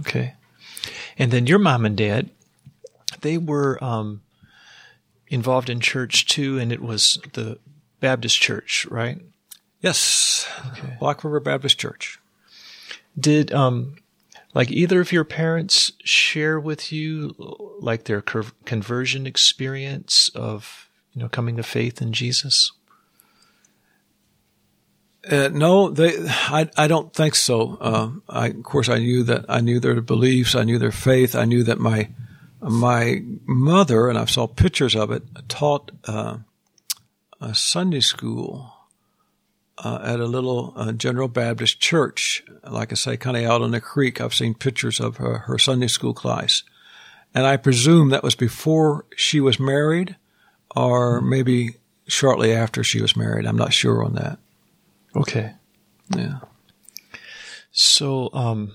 Okay. 0.00 0.34
And 1.18 1.30
then 1.30 1.46
your 1.46 1.58
mom 1.58 1.84
and 1.84 1.96
dad, 1.96 2.30
they 3.20 3.38
were 3.38 3.82
um, 3.82 4.22
involved 5.28 5.70
in 5.70 5.80
church 5.80 6.26
too, 6.26 6.58
and 6.58 6.70
it 6.70 6.82
was 6.82 7.18
the 7.32 7.58
Baptist 8.00 8.40
church, 8.40 8.86
right? 8.90 9.20
Yes, 9.80 10.48
Okay. 10.72 10.96
Black 10.98 11.22
River 11.22 11.40
Baptist 11.40 11.78
Church. 11.78 12.18
Did 13.18 13.52
um, 13.52 13.96
like 14.54 14.70
either 14.70 15.00
of 15.00 15.12
your 15.12 15.24
parents 15.24 15.92
share 16.04 16.58
with 16.58 16.92
you 16.92 17.34
like 17.80 18.04
their 18.04 18.20
conversion 18.20 19.26
experience 19.26 20.30
of 20.34 20.88
you 21.12 21.22
know, 21.22 21.28
coming 21.28 21.56
to 21.56 21.62
faith 21.62 22.02
in 22.02 22.12
Jesus? 22.12 22.72
Uh, 25.28 25.48
no, 25.52 25.90
they. 25.90 26.14
I. 26.28 26.70
I 26.76 26.86
don't 26.86 27.12
think 27.12 27.34
so. 27.34 27.78
Um, 27.80 28.22
I, 28.28 28.48
of 28.48 28.62
course, 28.62 28.88
I 28.88 28.98
knew 28.98 29.24
that. 29.24 29.46
I 29.48 29.60
knew 29.60 29.80
their 29.80 30.00
beliefs. 30.00 30.54
I 30.54 30.62
knew 30.62 30.78
their 30.78 30.92
faith. 30.92 31.34
I 31.34 31.44
knew 31.44 31.64
that 31.64 31.80
my 31.80 32.08
my 32.60 33.22
mother 33.44 34.08
and 34.08 34.18
I 34.18 34.24
saw 34.26 34.46
pictures 34.46 34.94
of 34.94 35.10
it 35.10 35.24
taught 35.48 35.90
uh, 36.04 36.38
a 37.40 37.54
Sunday 37.54 38.00
school 38.00 38.72
uh, 39.78 40.00
at 40.02 40.20
a 40.20 40.26
little 40.26 40.72
uh, 40.76 40.92
General 40.92 41.28
Baptist 41.28 41.80
church. 41.80 42.44
Like 42.68 42.92
I 42.92 42.94
say, 42.94 43.16
kind 43.16 43.36
of 43.36 43.44
out 43.44 43.62
on 43.62 43.72
the 43.72 43.80
creek. 43.80 44.20
I've 44.20 44.34
seen 44.34 44.54
pictures 44.54 45.00
of 45.00 45.16
her, 45.16 45.38
her 45.38 45.58
Sunday 45.58 45.88
school 45.88 46.14
class, 46.14 46.62
and 47.34 47.46
I 47.46 47.56
presume 47.56 48.10
that 48.10 48.22
was 48.22 48.34
before 48.34 49.06
she 49.16 49.40
was 49.40 49.58
married, 49.58 50.16
or 50.74 51.20
maybe 51.20 51.76
shortly 52.06 52.52
after 52.52 52.84
she 52.84 53.02
was 53.02 53.16
married. 53.16 53.46
I'm 53.46 53.56
not 53.56 53.72
sure 53.72 54.04
on 54.04 54.14
that. 54.14 54.38
Okay. 55.16 55.52
Yeah. 56.14 56.40
So, 57.72 58.30
um, 58.32 58.72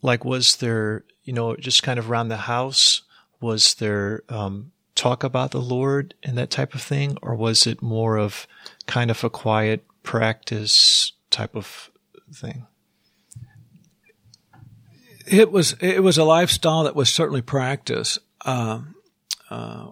like, 0.00 0.24
was 0.24 0.56
there, 0.60 1.04
you 1.24 1.32
know, 1.32 1.56
just 1.56 1.82
kind 1.82 1.98
of 1.98 2.10
around 2.10 2.28
the 2.28 2.36
house, 2.36 3.02
was 3.40 3.74
there, 3.74 4.22
um, 4.28 4.72
talk 4.94 5.22
about 5.22 5.50
the 5.50 5.60
Lord 5.60 6.14
and 6.22 6.38
that 6.38 6.50
type 6.50 6.74
of 6.74 6.82
thing? 6.82 7.18
Or 7.22 7.34
was 7.34 7.66
it 7.66 7.82
more 7.82 8.16
of 8.16 8.46
kind 8.86 9.10
of 9.10 9.22
a 9.24 9.30
quiet 9.30 9.84
practice 10.02 11.12
type 11.30 11.54
of 11.54 11.90
thing? 12.32 12.66
It 15.26 15.52
was, 15.52 15.74
it 15.80 16.02
was 16.02 16.16
a 16.16 16.24
lifestyle 16.24 16.84
that 16.84 16.96
was 16.96 17.14
certainly 17.14 17.42
practiced. 17.42 18.18
Uh, 18.44 18.80
uh, 19.50 19.88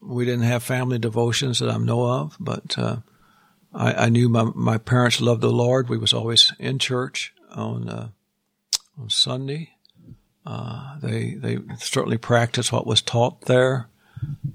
we 0.00 0.24
didn't 0.24 0.44
have 0.44 0.62
family 0.62 0.98
devotions 0.98 1.58
that 1.58 1.68
I 1.68 1.76
know 1.78 2.04
of, 2.06 2.36
but, 2.40 2.78
uh, 2.78 2.96
I, 3.74 3.92
I, 3.92 4.08
knew 4.08 4.28
my, 4.28 4.50
my 4.54 4.78
parents 4.78 5.20
loved 5.20 5.40
the 5.40 5.50
Lord. 5.50 5.88
We 5.88 5.98
was 5.98 6.12
always 6.12 6.52
in 6.58 6.78
church 6.78 7.32
on 7.50 7.88
uh, 7.88 8.08
on 8.98 9.10
Sunday. 9.10 9.70
Uh, 10.44 10.98
they 11.00 11.34
they 11.34 11.58
certainly 11.78 12.18
practiced 12.18 12.72
what 12.72 12.86
was 12.86 13.00
taught 13.00 13.42
there, 13.42 13.88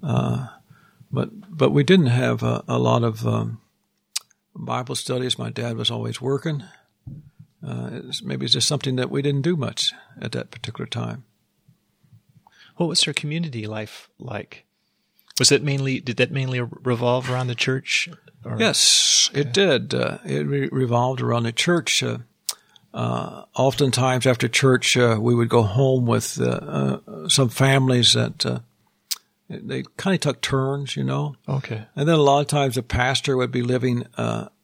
uh, 0.03 0.47
but 1.11 1.29
but 1.49 1.71
we 1.71 1.83
didn't 1.83 2.07
have 2.07 2.43
a, 2.43 2.63
a 2.67 2.77
lot 2.77 3.03
of 3.03 3.25
um, 3.25 3.61
Bible 4.55 4.95
studies. 4.95 5.39
My 5.39 5.49
dad 5.49 5.77
was 5.77 5.89
always 5.89 6.21
working. 6.21 6.63
Uh, 7.65 7.89
it's, 7.91 8.21
maybe 8.21 8.45
it's 8.45 8.53
just 8.53 8.67
something 8.67 8.97
that 8.97 9.09
we 9.09 9.21
didn't 9.21 9.41
do 9.41 9.55
much 9.55 9.93
at 10.21 10.31
that 10.33 10.51
particular 10.51 10.85
time. 10.85 11.23
What 12.75 12.87
was 12.87 13.01
their 13.01 13.13
community 13.13 13.65
life 13.65 14.09
like? 14.19 14.65
Was 15.39 15.49
that 15.49 15.63
mainly 15.63 15.99
did 15.99 16.17
that 16.17 16.31
mainly 16.31 16.61
revolve 16.61 17.31
around 17.31 17.47
the 17.47 17.55
church? 17.55 18.09
Or? 18.43 18.57
Yes, 18.59 19.29
it 19.33 19.53
did. 19.53 19.93
Uh, 19.93 20.19
it 20.25 20.45
re- 20.47 20.69
revolved 20.71 21.21
around 21.21 21.43
the 21.43 21.51
church. 21.51 22.01
Uh, 22.01 22.19
uh, 22.93 23.43
oftentimes 23.55 24.25
after 24.25 24.47
church, 24.47 24.95
uh, 24.97 25.17
we 25.19 25.35
would 25.35 25.49
go 25.49 25.63
home 25.63 26.05
with 26.05 26.39
uh, 26.39 26.45
uh, 27.05 27.29
some 27.29 27.49
families 27.49 28.13
that 28.13 28.61
they 29.49 29.83
kind 29.97 30.15
of 30.15 30.21
took 30.21 30.41
turns, 30.41 30.95
you 30.95 31.03
know. 31.03 31.35
Okay. 31.47 31.85
And 31.95 32.07
then 32.07 32.15
a 32.15 32.21
lot 32.21 32.41
of 32.41 32.47
times 32.47 32.75
the 32.75 32.83
pastor 32.83 33.37
would 33.37 33.51
be 33.51 33.61
living 33.61 34.05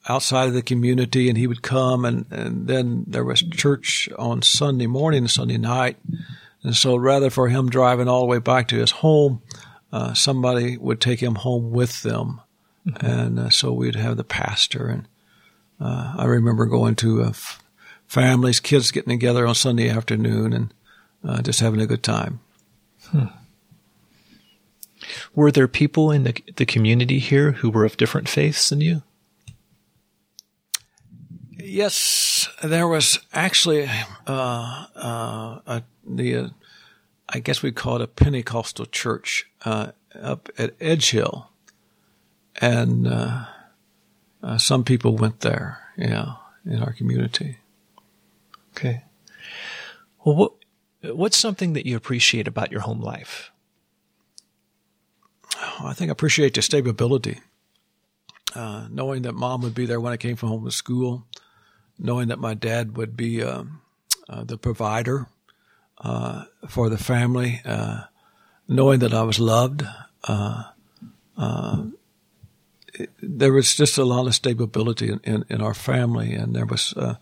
outside 0.10 0.48
of 0.48 0.54
the 0.54 0.62
community, 0.62 1.30
and 1.30 1.38
he 1.38 1.48
would 1.48 1.62
come, 1.62 2.06
and, 2.06 2.26
and 2.32 2.68
then 2.68 3.06
there 3.08 3.24
was 3.24 3.42
church 3.42 4.10
on 4.18 4.42
Sunday 4.42 4.88
morning 4.88 5.20
and 5.20 5.32
Sunday 5.32 5.58
night. 5.58 5.98
And 6.64 6.76
so 6.76 6.96
rather 6.96 7.30
for 7.30 7.50
him 7.50 7.70
driving 7.70 8.08
all 8.08 8.22
the 8.22 8.28
way 8.28 8.40
back 8.40 8.68
to 8.70 8.78
his 8.78 8.92
home, 8.92 9.42
somebody 10.14 10.78
would 10.78 11.00
take 11.00 11.22
him 11.22 11.36
home 11.36 11.72
with 11.72 12.02
them 12.04 12.42
Mm-hmm. 12.88 13.06
And 13.06 13.40
uh, 13.40 13.50
so 13.50 13.72
we'd 13.72 13.96
have 13.96 14.18
the 14.18 14.24
pastor. 14.24 14.88
And 14.88 15.08
uh, 15.80 16.16
I 16.18 16.26
remember 16.26 16.66
going 16.66 16.96
to 16.96 17.24
uh, 17.24 17.30
f- 17.30 17.64
families, 18.08 18.60
kids 18.60 18.92
getting 18.92 19.18
together 19.18 19.48
on 19.48 19.56
Sunday 19.56 19.90
afternoon 19.90 20.54
and 20.54 20.74
uh, 21.24 21.42
just 21.42 21.62
having 21.62 21.82
a 21.82 21.88
good 21.88 22.04
time. 22.04 22.40
Hmm. 23.08 23.26
Were 25.36 25.52
there 25.52 25.68
people 25.68 26.12
in 26.12 26.24
the, 26.24 26.36
the 26.56 26.66
community 26.66 27.20
here 27.20 27.54
who 27.54 27.70
were 27.70 27.86
of 27.86 27.98
different 27.98 28.30
faiths 28.30 28.70
than 28.70 28.82
you? 28.82 29.04
Yes, 31.58 32.48
there 32.62 32.88
was 32.88 33.20
actually 33.34 33.90
uh, 34.28 34.86
uh, 34.96 35.60
a, 35.66 35.84
the 36.06 36.52
I 37.30 37.40
guess 37.40 37.64
we 37.64 37.72
call 37.72 37.96
it 37.96 38.02
a 38.02 38.08
Pentecostal 38.08 38.86
church 38.86 39.50
up 39.66 40.50
at 40.58 40.76
Edge 40.80 41.12
Hill 41.12 41.50
and 42.62 43.08
uh, 43.08 43.46
uh, 44.42 44.58
some 44.58 44.84
people 44.84 45.16
went 45.16 45.42
there. 45.42 45.80
Yeah, 45.98 46.36
in 46.66 46.82
our 46.82 46.94
community. 46.94 47.58
Okay. 48.76 49.04
Well, 50.24 50.36
what 50.36 50.54
what's 51.16 51.38
something 51.38 51.74
that 51.74 51.86
you 51.86 51.96
appreciate 51.96 52.48
about 52.48 52.72
your 52.72 52.82
home 52.82 53.02
life? 53.02 53.52
I 55.80 55.94
think 55.94 56.10
I 56.10 56.14
appreciate 56.14 56.54
the 56.54 56.62
stability. 56.62 57.40
Uh, 58.56 58.88
knowing 58.90 59.24
that 59.24 59.34
mom 59.34 59.62
would 59.62 59.74
be 59.74 59.86
there 59.86 60.00
when 60.00 60.14
I 60.14 60.18
came 60.18 60.36
from 60.36 60.50
home 60.50 60.66
to 60.66 60.72
school, 60.72 61.26
knowing 61.98 62.28
that 62.28 62.40
my 62.40 62.54
dad 62.54 62.96
would 62.98 63.18
be 63.18 63.42
um, 63.42 63.82
uh, 64.30 64.44
the 64.44 64.58
provider 64.58 65.28
uh, 66.00 66.46
for 66.68 66.90
the 66.90 66.98
family, 66.98 67.62
uh, 67.66 68.02
knowing 68.68 69.00
that 69.00 69.14
I 69.14 69.24
was 69.24 69.40
loved, 69.40 69.84
uh, 70.26 70.64
uh, 71.36 71.84
there 73.22 73.54
was 73.54 73.76
just 73.76 73.98
a 73.98 74.06
lot 74.06 74.28
of 74.28 74.36
stability 74.36 75.10
in, 75.10 75.20
in, 75.24 75.46
in 75.50 75.62
our 75.62 75.74
family, 75.74 76.34
and 76.34 76.56
there 76.56 76.66
was. 76.66 76.94
Uh, 76.94 77.16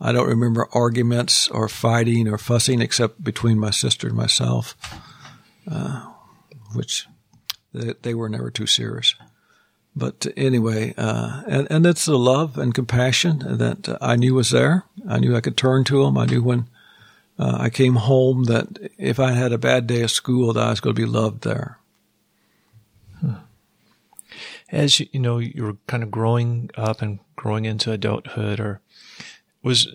I 0.00 0.12
don't 0.12 0.28
remember 0.28 0.68
arguments 0.72 1.48
or 1.48 1.68
fighting 1.68 2.28
or 2.28 2.36
fussing 2.36 2.82
except 2.82 3.22
between 3.22 3.58
my 3.58 3.70
sister 3.70 4.08
and 4.08 4.16
myself, 4.16 4.76
uh, 5.70 6.10
which 6.74 7.06
they, 7.72 7.94
they, 8.02 8.12
were 8.12 8.28
never 8.28 8.50
too 8.50 8.66
serious. 8.66 9.14
But 9.94 10.26
anyway, 10.36 10.94
uh, 10.98 11.42
and, 11.46 11.68
and 11.70 11.86
it's 11.86 12.04
the 12.04 12.18
love 12.18 12.58
and 12.58 12.74
compassion 12.74 13.38
that 13.38 13.96
I 14.00 14.16
knew 14.16 14.34
was 14.34 14.50
there. 14.50 14.84
I 15.08 15.20
knew 15.20 15.36
I 15.36 15.40
could 15.40 15.56
turn 15.56 15.84
to 15.84 16.04
them. 16.04 16.18
I 16.18 16.26
knew 16.26 16.42
when 16.42 16.68
uh, 17.38 17.56
I 17.60 17.70
came 17.70 17.94
home 17.94 18.44
that 18.44 18.90
if 18.98 19.20
I 19.20 19.30
had 19.30 19.52
a 19.52 19.58
bad 19.58 19.86
day 19.86 20.02
at 20.02 20.10
school, 20.10 20.52
that 20.52 20.66
I 20.66 20.70
was 20.70 20.80
going 20.80 20.96
to 20.96 21.02
be 21.02 21.08
loved 21.08 21.44
there 21.44 21.78
as 24.74 25.00
you 25.00 25.20
know 25.20 25.38
you 25.38 25.62
were 25.62 25.76
kind 25.86 26.02
of 26.02 26.10
growing 26.10 26.70
up 26.76 27.00
and 27.00 27.20
growing 27.36 27.64
into 27.64 27.92
adulthood, 27.92 28.60
or 28.60 28.80
was 29.62 29.88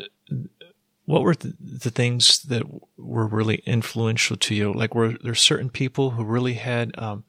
what 1.05 1.23
were 1.23 1.35
the, 1.35 1.55
the 1.59 1.89
things 1.89 2.39
that 2.43 2.63
were 2.97 3.27
really 3.27 3.63
influential 3.65 4.37
to 4.37 4.55
you? 4.55 4.71
Like, 4.71 4.95
were 4.95 5.17
there 5.21 5.35
certain 5.35 5.69
people 5.69 6.11
who 6.11 6.23
really 6.23 6.53
had 6.53 6.97
um, 6.97 7.23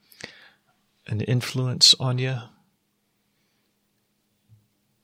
an 1.07 1.23
influence 1.23 1.95
on 1.99 2.19
you? 2.19 2.37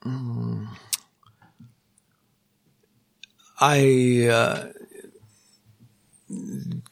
Mm. 0.04 0.68
I 3.58 4.28
uh, 4.30 4.66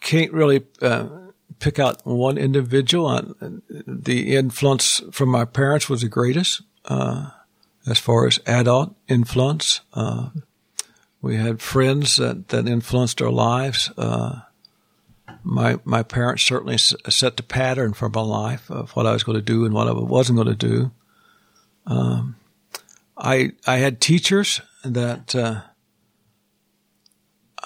can't 0.00 0.32
really 0.32 0.64
uh, 0.80 1.06
pick 1.58 1.78
out 1.78 2.04
one 2.06 2.38
individual. 2.38 3.08
Uh, 3.08 3.22
the 3.68 4.36
influence 4.36 5.02
from 5.12 5.28
my 5.28 5.44
parents 5.44 5.88
was 5.88 6.02
the 6.02 6.08
greatest 6.08 6.62
uh, 6.86 7.30
as 7.86 7.98
far 7.98 8.26
as 8.26 8.40
adult 8.46 8.94
influence. 9.08 9.80
Uh, 9.92 10.30
we 11.20 11.36
had 11.36 11.62
friends 11.62 12.16
that, 12.16 12.48
that 12.48 12.68
influenced 12.68 13.22
our 13.22 13.30
lives. 13.30 13.90
Uh, 13.96 14.40
my 15.42 15.78
my 15.84 16.02
parents 16.02 16.42
certainly 16.42 16.78
set 16.78 17.36
the 17.36 17.42
pattern 17.42 17.92
for 17.92 18.08
my 18.08 18.20
life 18.20 18.70
of 18.70 18.90
what 18.92 19.06
I 19.06 19.12
was 19.12 19.22
going 19.22 19.36
to 19.36 19.42
do 19.42 19.64
and 19.64 19.74
what 19.74 19.88
I 19.88 19.92
wasn't 19.92 20.36
going 20.36 20.48
to 20.48 20.54
do. 20.54 20.90
Um, 21.86 22.36
I 23.16 23.52
I 23.66 23.76
had 23.76 24.00
teachers 24.00 24.60
that 24.84 25.34
uh, 25.34 25.62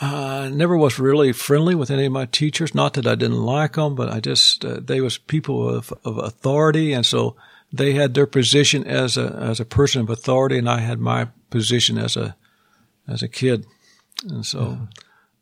I 0.00 0.48
never 0.48 0.76
was 0.76 0.98
really 0.98 1.32
friendly 1.32 1.74
with 1.74 1.90
any 1.90 2.06
of 2.06 2.12
my 2.12 2.26
teachers. 2.26 2.74
Not 2.74 2.94
that 2.94 3.06
I 3.06 3.16
didn't 3.16 3.42
like 3.42 3.72
them, 3.72 3.96
but 3.96 4.08
I 4.08 4.20
just 4.20 4.64
uh, 4.64 4.80
they 4.80 5.00
was 5.00 5.18
people 5.18 5.68
of, 5.68 5.92
of 6.04 6.18
authority, 6.18 6.92
and 6.92 7.04
so 7.04 7.34
they 7.72 7.94
had 7.94 8.14
their 8.14 8.26
position 8.26 8.87
as 8.87 9.16
a 9.16 9.26
as 9.34 9.58
a 9.58 9.64
person 9.64 10.00
of 10.02 10.11
authority, 10.11 10.56
and 10.56 10.68
I 10.68 10.78
had 10.78 11.00
my 11.00 11.28
position 11.50 11.98
as 11.98 12.16
a 12.16 12.37
as 13.08 13.22
a 13.22 13.28
kid, 13.28 13.66
and 14.28 14.46
so 14.46 14.61
mm-hmm. 14.61 14.84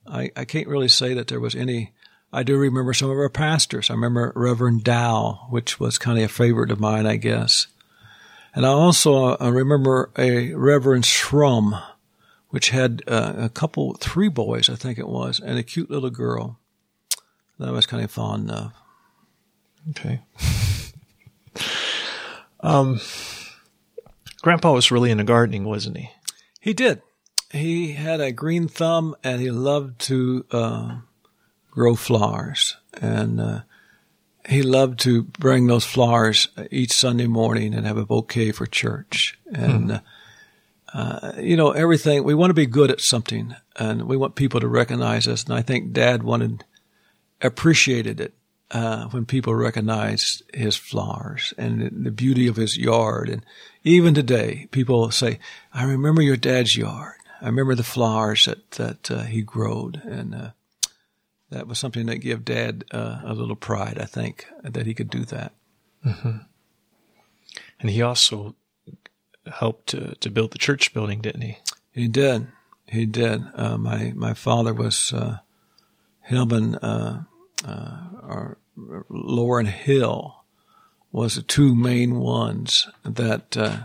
I 0.06 0.30
I 0.34 0.44
can't 0.46 0.68
really 0.68 0.88
say 0.88 1.12
that 1.12 1.28
there 1.28 1.40
was 1.40 1.54
any. 1.54 1.92
I 2.32 2.42
do 2.42 2.56
remember 2.56 2.94
some 2.94 3.10
of 3.10 3.18
our 3.18 3.28
pastors. 3.28 3.90
I 3.90 3.94
remember 3.94 4.32
Reverend 4.34 4.84
Dow, 4.84 5.46
which 5.50 5.78
was 5.78 5.98
kind 5.98 6.18
of 6.18 6.24
a 6.24 6.28
favorite 6.28 6.70
of 6.70 6.80
mine, 6.80 7.06
I 7.06 7.16
guess, 7.16 7.66
and 8.54 8.64
I 8.64 8.70
also 8.70 9.36
uh, 9.36 9.50
remember 9.50 10.10
a 10.16 10.54
Reverend 10.54 11.04
Shrum 11.04 11.80
which 12.56 12.70
had 12.70 13.02
uh, 13.06 13.34
a 13.36 13.48
couple, 13.50 13.92
three 14.00 14.30
boys, 14.30 14.70
I 14.70 14.76
think 14.76 14.98
it 14.98 15.06
was, 15.06 15.40
and 15.40 15.58
a 15.58 15.62
cute 15.62 15.90
little 15.90 16.08
girl 16.08 16.58
that 17.58 17.68
I 17.68 17.70
was 17.70 17.84
kind 17.84 18.02
of 18.02 18.10
fond 18.10 18.50
of. 18.50 18.72
Okay. 19.90 20.22
um, 22.60 22.98
Grandpa 24.40 24.72
was 24.72 24.90
really 24.90 25.10
into 25.10 25.24
gardening, 25.24 25.64
wasn't 25.64 25.98
he? 25.98 26.10
He 26.58 26.72
did. 26.72 27.02
He 27.50 27.92
had 27.92 28.22
a 28.22 28.32
green 28.32 28.68
thumb, 28.68 29.14
and 29.22 29.42
he 29.42 29.50
loved 29.50 30.00
to 30.06 30.46
uh, 30.50 31.00
grow 31.70 31.94
flowers. 31.94 32.78
And 32.94 33.38
uh, 33.38 33.60
he 34.48 34.62
loved 34.62 34.98
to 35.00 35.24
bring 35.24 35.66
those 35.66 35.84
flowers 35.84 36.48
each 36.70 36.92
Sunday 36.92 37.26
morning 37.26 37.74
and 37.74 37.86
have 37.86 37.98
a 37.98 38.06
bouquet 38.06 38.52
for 38.52 38.64
church. 38.64 39.38
And 39.52 39.92
uh, 39.92 40.00
uh, 40.92 41.32
you 41.38 41.56
know, 41.56 41.72
everything 41.72 42.22
we 42.24 42.34
want 42.34 42.50
to 42.50 42.54
be 42.54 42.66
good 42.66 42.90
at 42.90 43.00
something, 43.00 43.54
and 43.76 44.02
we 44.02 44.16
want 44.16 44.34
people 44.34 44.60
to 44.60 44.68
recognize 44.68 45.26
us. 45.26 45.44
And 45.44 45.54
I 45.54 45.62
think 45.62 45.92
Dad 45.92 46.22
wanted 46.22 46.64
appreciated 47.42 48.20
it 48.20 48.34
uh, 48.70 49.06
when 49.08 49.26
people 49.26 49.54
recognized 49.54 50.42
his 50.54 50.76
flowers 50.76 51.52
and 51.58 52.04
the 52.04 52.10
beauty 52.10 52.46
of 52.46 52.56
his 52.56 52.76
yard. 52.76 53.28
And 53.28 53.44
even 53.84 54.14
today, 54.14 54.68
people 54.70 55.10
say, 55.10 55.38
"I 55.72 55.84
remember 55.84 56.22
your 56.22 56.36
dad's 56.36 56.76
yard. 56.76 57.16
I 57.40 57.46
remember 57.46 57.74
the 57.74 57.82
flowers 57.82 58.44
that 58.46 58.70
that 58.72 59.10
uh, 59.10 59.22
he 59.24 59.42
growed." 59.42 60.00
And 60.04 60.34
uh, 60.34 60.50
that 61.50 61.66
was 61.66 61.78
something 61.78 62.06
that 62.06 62.18
gave 62.18 62.44
Dad 62.44 62.84
uh, 62.90 63.20
a 63.24 63.34
little 63.34 63.56
pride. 63.56 63.98
I 64.00 64.04
think 64.04 64.46
that 64.62 64.86
he 64.86 64.94
could 64.94 65.10
do 65.10 65.24
that. 65.26 65.52
And 67.78 67.90
he 67.90 68.02
also 68.02 68.54
helped 69.54 69.88
to, 69.88 70.14
to 70.16 70.30
build 70.30 70.52
the 70.52 70.58
church 70.58 70.92
building, 70.92 71.20
didn't 71.20 71.42
he? 71.42 71.58
He 71.92 72.08
did. 72.08 72.48
He 72.86 73.06
did. 73.06 73.42
Uh, 73.54 73.76
my 73.78 74.12
my 74.14 74.34
father 74.34 74.72
was 74.72 75.12
uh, 75.12 75.38
uh, 76.30 77.20
uh, 77.64 77.98
or 78.22 78.58
Lauren 79.08 79.66
Hill 79.66 80.44
was 81.10 81.34
the 81.36 81.42
two 81.42 81.74
main 81.74 82.16
ones 82.16 82.86
that 83.04 83.56
uh, 83.56 83.78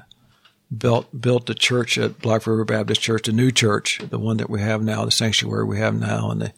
built 0.75 1.07
built 1.19 1.45
the 1.45 1.55
church 1.55 1.97
at 1.97 2.19
Black 2.19 2.45
River 2.45 2.65
Baptist 2.65 3.01
Church, 3.01 3.25
the 3.25 3.31
new 3.31 3.51
church, 3.51 3.99
the 4.09 4.19
one 4.19 4.37
that 4.37 4.49
we 4.49 4.61
have 4.61 4.83
now, 4.83 5.05
the 5.05 5.11
sanctuary 5.11 5.65
we 5.65 5.79
have 5.79 5.99
now, 5.99 6.29
and 6.29 6.41
the 6.41 6.53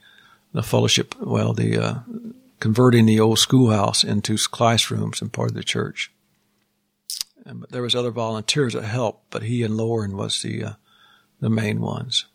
the 0.52 0.64
fellowship. 0.64 1.16
Well, 1.20 1.54
the 1.54 1.78
uh, 1.78 2.00
converting 2.60 3.06
the 3.06 3.20
old 3.20 3.40
schoolhouse 3.40 4.04
into 4.04 4.38
classrooms 4.38 5.22
and 5.22 5.32
part 5.32 5.52
of 5.52 5.56
the 5.56 5.64
church. 5.64 6.12
And, 7.46 7.62
but 7.62 7.72
there 7.72 7.82
was 7.82 7.96
other 7.96 8.12
volunteers 8.12 8.74
that 8.74 8.84
helped, 8.84 9.30
but 9.30 9.44
he 9.44 9.64
and 9.64 9.76
Lauren 9.76 10.16
was 10.16 10.42
the 10.42 10.64
uh, 10.64 10.74
the 11.40 11.50
main 11.50 11.82
ones. 11.82 12.26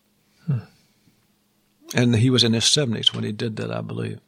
And 1.94 2.16
he 2.16 2.28
was 2.28 2.44
in 2.44 2.52
his 2.52 2.66
seventies 2.70 3.14
when 3.14 3.24
he 3.24 3.32
did 3.32 3.56
that, 3.56 3.70
I 3.70 3.80
believe. 3.80 4.20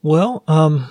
Well, 0.00 0.44
um, 0.46 0.90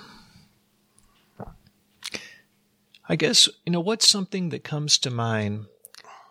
I 3.08 3.16
guess, 3.16 3.48
you 3.66 3.72
know, 3.72 3.80
what's 3.80 4.10
something 4.10 4.50
that 4.50 4.64
comes 4.64 4.98
to 5.00 5.10
mind 5.10 5.66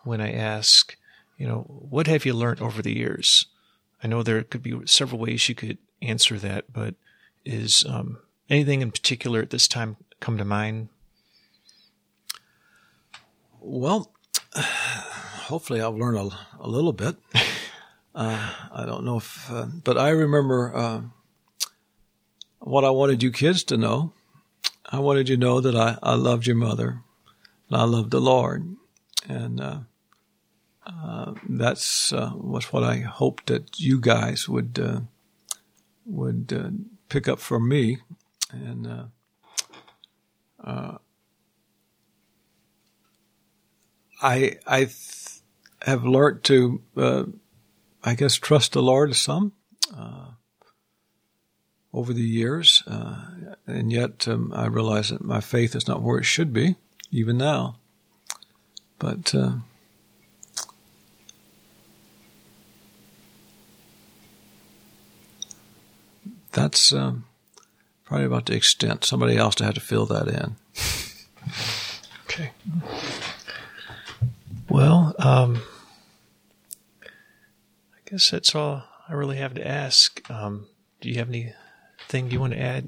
when 0.03 0.21
I 0.21 0.31
ask, 0.31 0.97
you 1.37 1.47
know, 1.47 1.61
what 1.67 2.07
have 2.07 2.25
you 2.25 2.33
learned 2.33 2.61
over 2.61 2.81
the 2.81 2.95
years? 2.95 3.45
I 4.03 4.07
know 4.07 4.23
there 4.23 4.43
could 4.43 4.63
be 4.63 4.79
several 4.85 5.19
ways 5.19 5.47
you 5.47 5.55
could 5.55 5.77
answer 6.01 6.39
that, 6.39 6.73
but 6.73 6.95
is 7.45 7.83
um, 7.87 8.19
anything 8.51 8.81
in 8.81 8.91
particular 8.91 9.41
at 9.41 9.49
this 9.49 9.67
time 9.67 9.97
come 10.19 10.37
to 10.37 10.45
mind? 10.45 10.89
Well, 13.59 14.11
hopefully 14.53 15.81
I'll 15.81 15.97
learn 15.97 16.15
a, 16.15 16.29
a 16.59 16.67
little 16.67 16.93
bit. 16.93 17.15
Uh, 18.13 18.53
I 18.73 18.85
don't 18.85 19.05
know 19.05 19.15
if, 19.15 19.49
uh, 19.49 19.67
but 19.85 19.97
I 19.97 20.09
remember 20.09 20.75
uh, 20.75 21.01
what 22.59 22.83
I 22.83 22.89
wanted 22.89 23.23
you 23.23 23.31
kids 23.31 23.63
to 23.63 23.77
know. 23.77 24.11
I 24.91 24.99
wanted 24.99 25.29
you 25.29 25.37
to 25.37 25.39
know 25.39 25.61
that 25.61 25.77
I, 25.77 25.97
I 26.03 26.15
loved 26.15 26.45
your 26.45 26.57
mother 26.57 27.03
and 27.69 27.79
I 27.79 27.85
loved 27.85 28.11
the 28.11 28.19
Lord. 28.19 28.75
And 29.29 29.61
uh, 29.61 29.79
uh, 30.85 31.33
that's 31.47 32.11
uh, 32.11 32.31
was 32.35 32.73
what 32.73 32.83
I 32.83 32.97
hoped 32.97 33.47
that 33.47 33.79
you 33.79 33.99
guys 33.99 34.49
would 34.49 34.77
uh, 34.77 35.01
would 36.05 36.51
uh, 36.53 36.71
pick 37.07 37.27
up 37.29 37.39
from 37.39 37.69
me. 37.69 37.99
And 38.51 38.87
uh, 38.87 39.03
uh, 40.63 40.97
I 44.21 44.57
I 44.67 44.79
th- 44.85 45.41
have 45.81 46.03
learned 46.03 46.43
to 46.45 46.81
uh, 46.97 47.23
I 48.03 48.15
guess 48.15 48.35
trust 48.35 48.73
the 48.73 48.81
Lord 48.81 49.15
some 49.15 49.53
uh, 49.95 50.31
over 51.93 52.13
the 52.13 52.21
years, 52.21 52.83
uh, 52.87 53.25
and 53.67 53.91
yet 53.91 54.27
um, 54.27 54.51
I 54.55 54.67
realize 54.67 55.09
that 55.09 55.23
my 55.23 55.41
faith 55.41 55.75
is 55.75 55.87
not 55.87 56.01
where 56.01 56.19
it 56.19 56.25
should 56.25 56.53
be, 56.53 56.75
even 57.11 57.37
now. 57.37 57.77
But 58.99 59.33
uh, 59.33 59.55
that's 66.51 66.93
um, 66.93 67.25
probably 68.11 68.25
about 68.27 68.45
the 68.45 68.53
extent. 68.53 69.05
Somebody 69.05 69.37
else 69.37 69.55
to 69.55 69.63
have 69.63 69.75
to 69.75 69.79
fill 69.79 70.05
that 70.07 70.27
in. 70.27 70.55
Okay. 72.25 72.51
Well, 74.69 75.13
um, 75.19 75.63
I 77.03 78.09
guess 78.09 78.29
that's 78.29 78.55
all 78.55 78.83
I 79.09 79.13
really 79.13 79.35
have 79.35 79.53
to 79.55 79.67
ask. 79.67 80.21
Um, 80.31 80.67
do 81.01 81.09
you 81.09 81.15
have 81.15 81.27
anything 81.27 82.31
you 82.31 82.39
want 82.39 82.53
to 82.53 82.59
add 82.61 82.87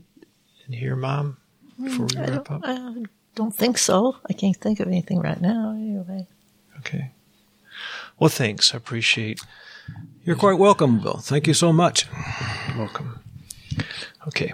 in 0.66 0.74
here, 0.74 0.96
Mom, 0.96 1.38
before 1.82 2.06
we 2.06 2.18
I 2.18 2.22
wrap 2.22 2.46
don't, 2.46 2.52
up? 2.52 2.62
I 2.64 3.04
don't 3.36 3.54
think 3.54 3.78
so. 3.78 4.16
I 4.30 4.34
can't 4.34 4.56
think 4.56 4.80
of 4.80 4.88
anything 4.88 5.20
right 5.20 5.42
now. 5.42 5.72
Anyway, 5.72 6.28
Okay. 6.80 7.12
Well, 8.18 8.30
thanks. 8.30 8.74
I 8.74 8.78
appreciate 8.78 9.42
You're 10.24 10.38
quite 10.38 10.58
welcome, 10.58 11.00
Bill. 11.02 11.18
Thank 11.18 11.48
you 11.48 11.54
so 11.54 11.74
much. 11.74 12.06
Welcome. 12.78 13.20
Okay. 14.28 14.54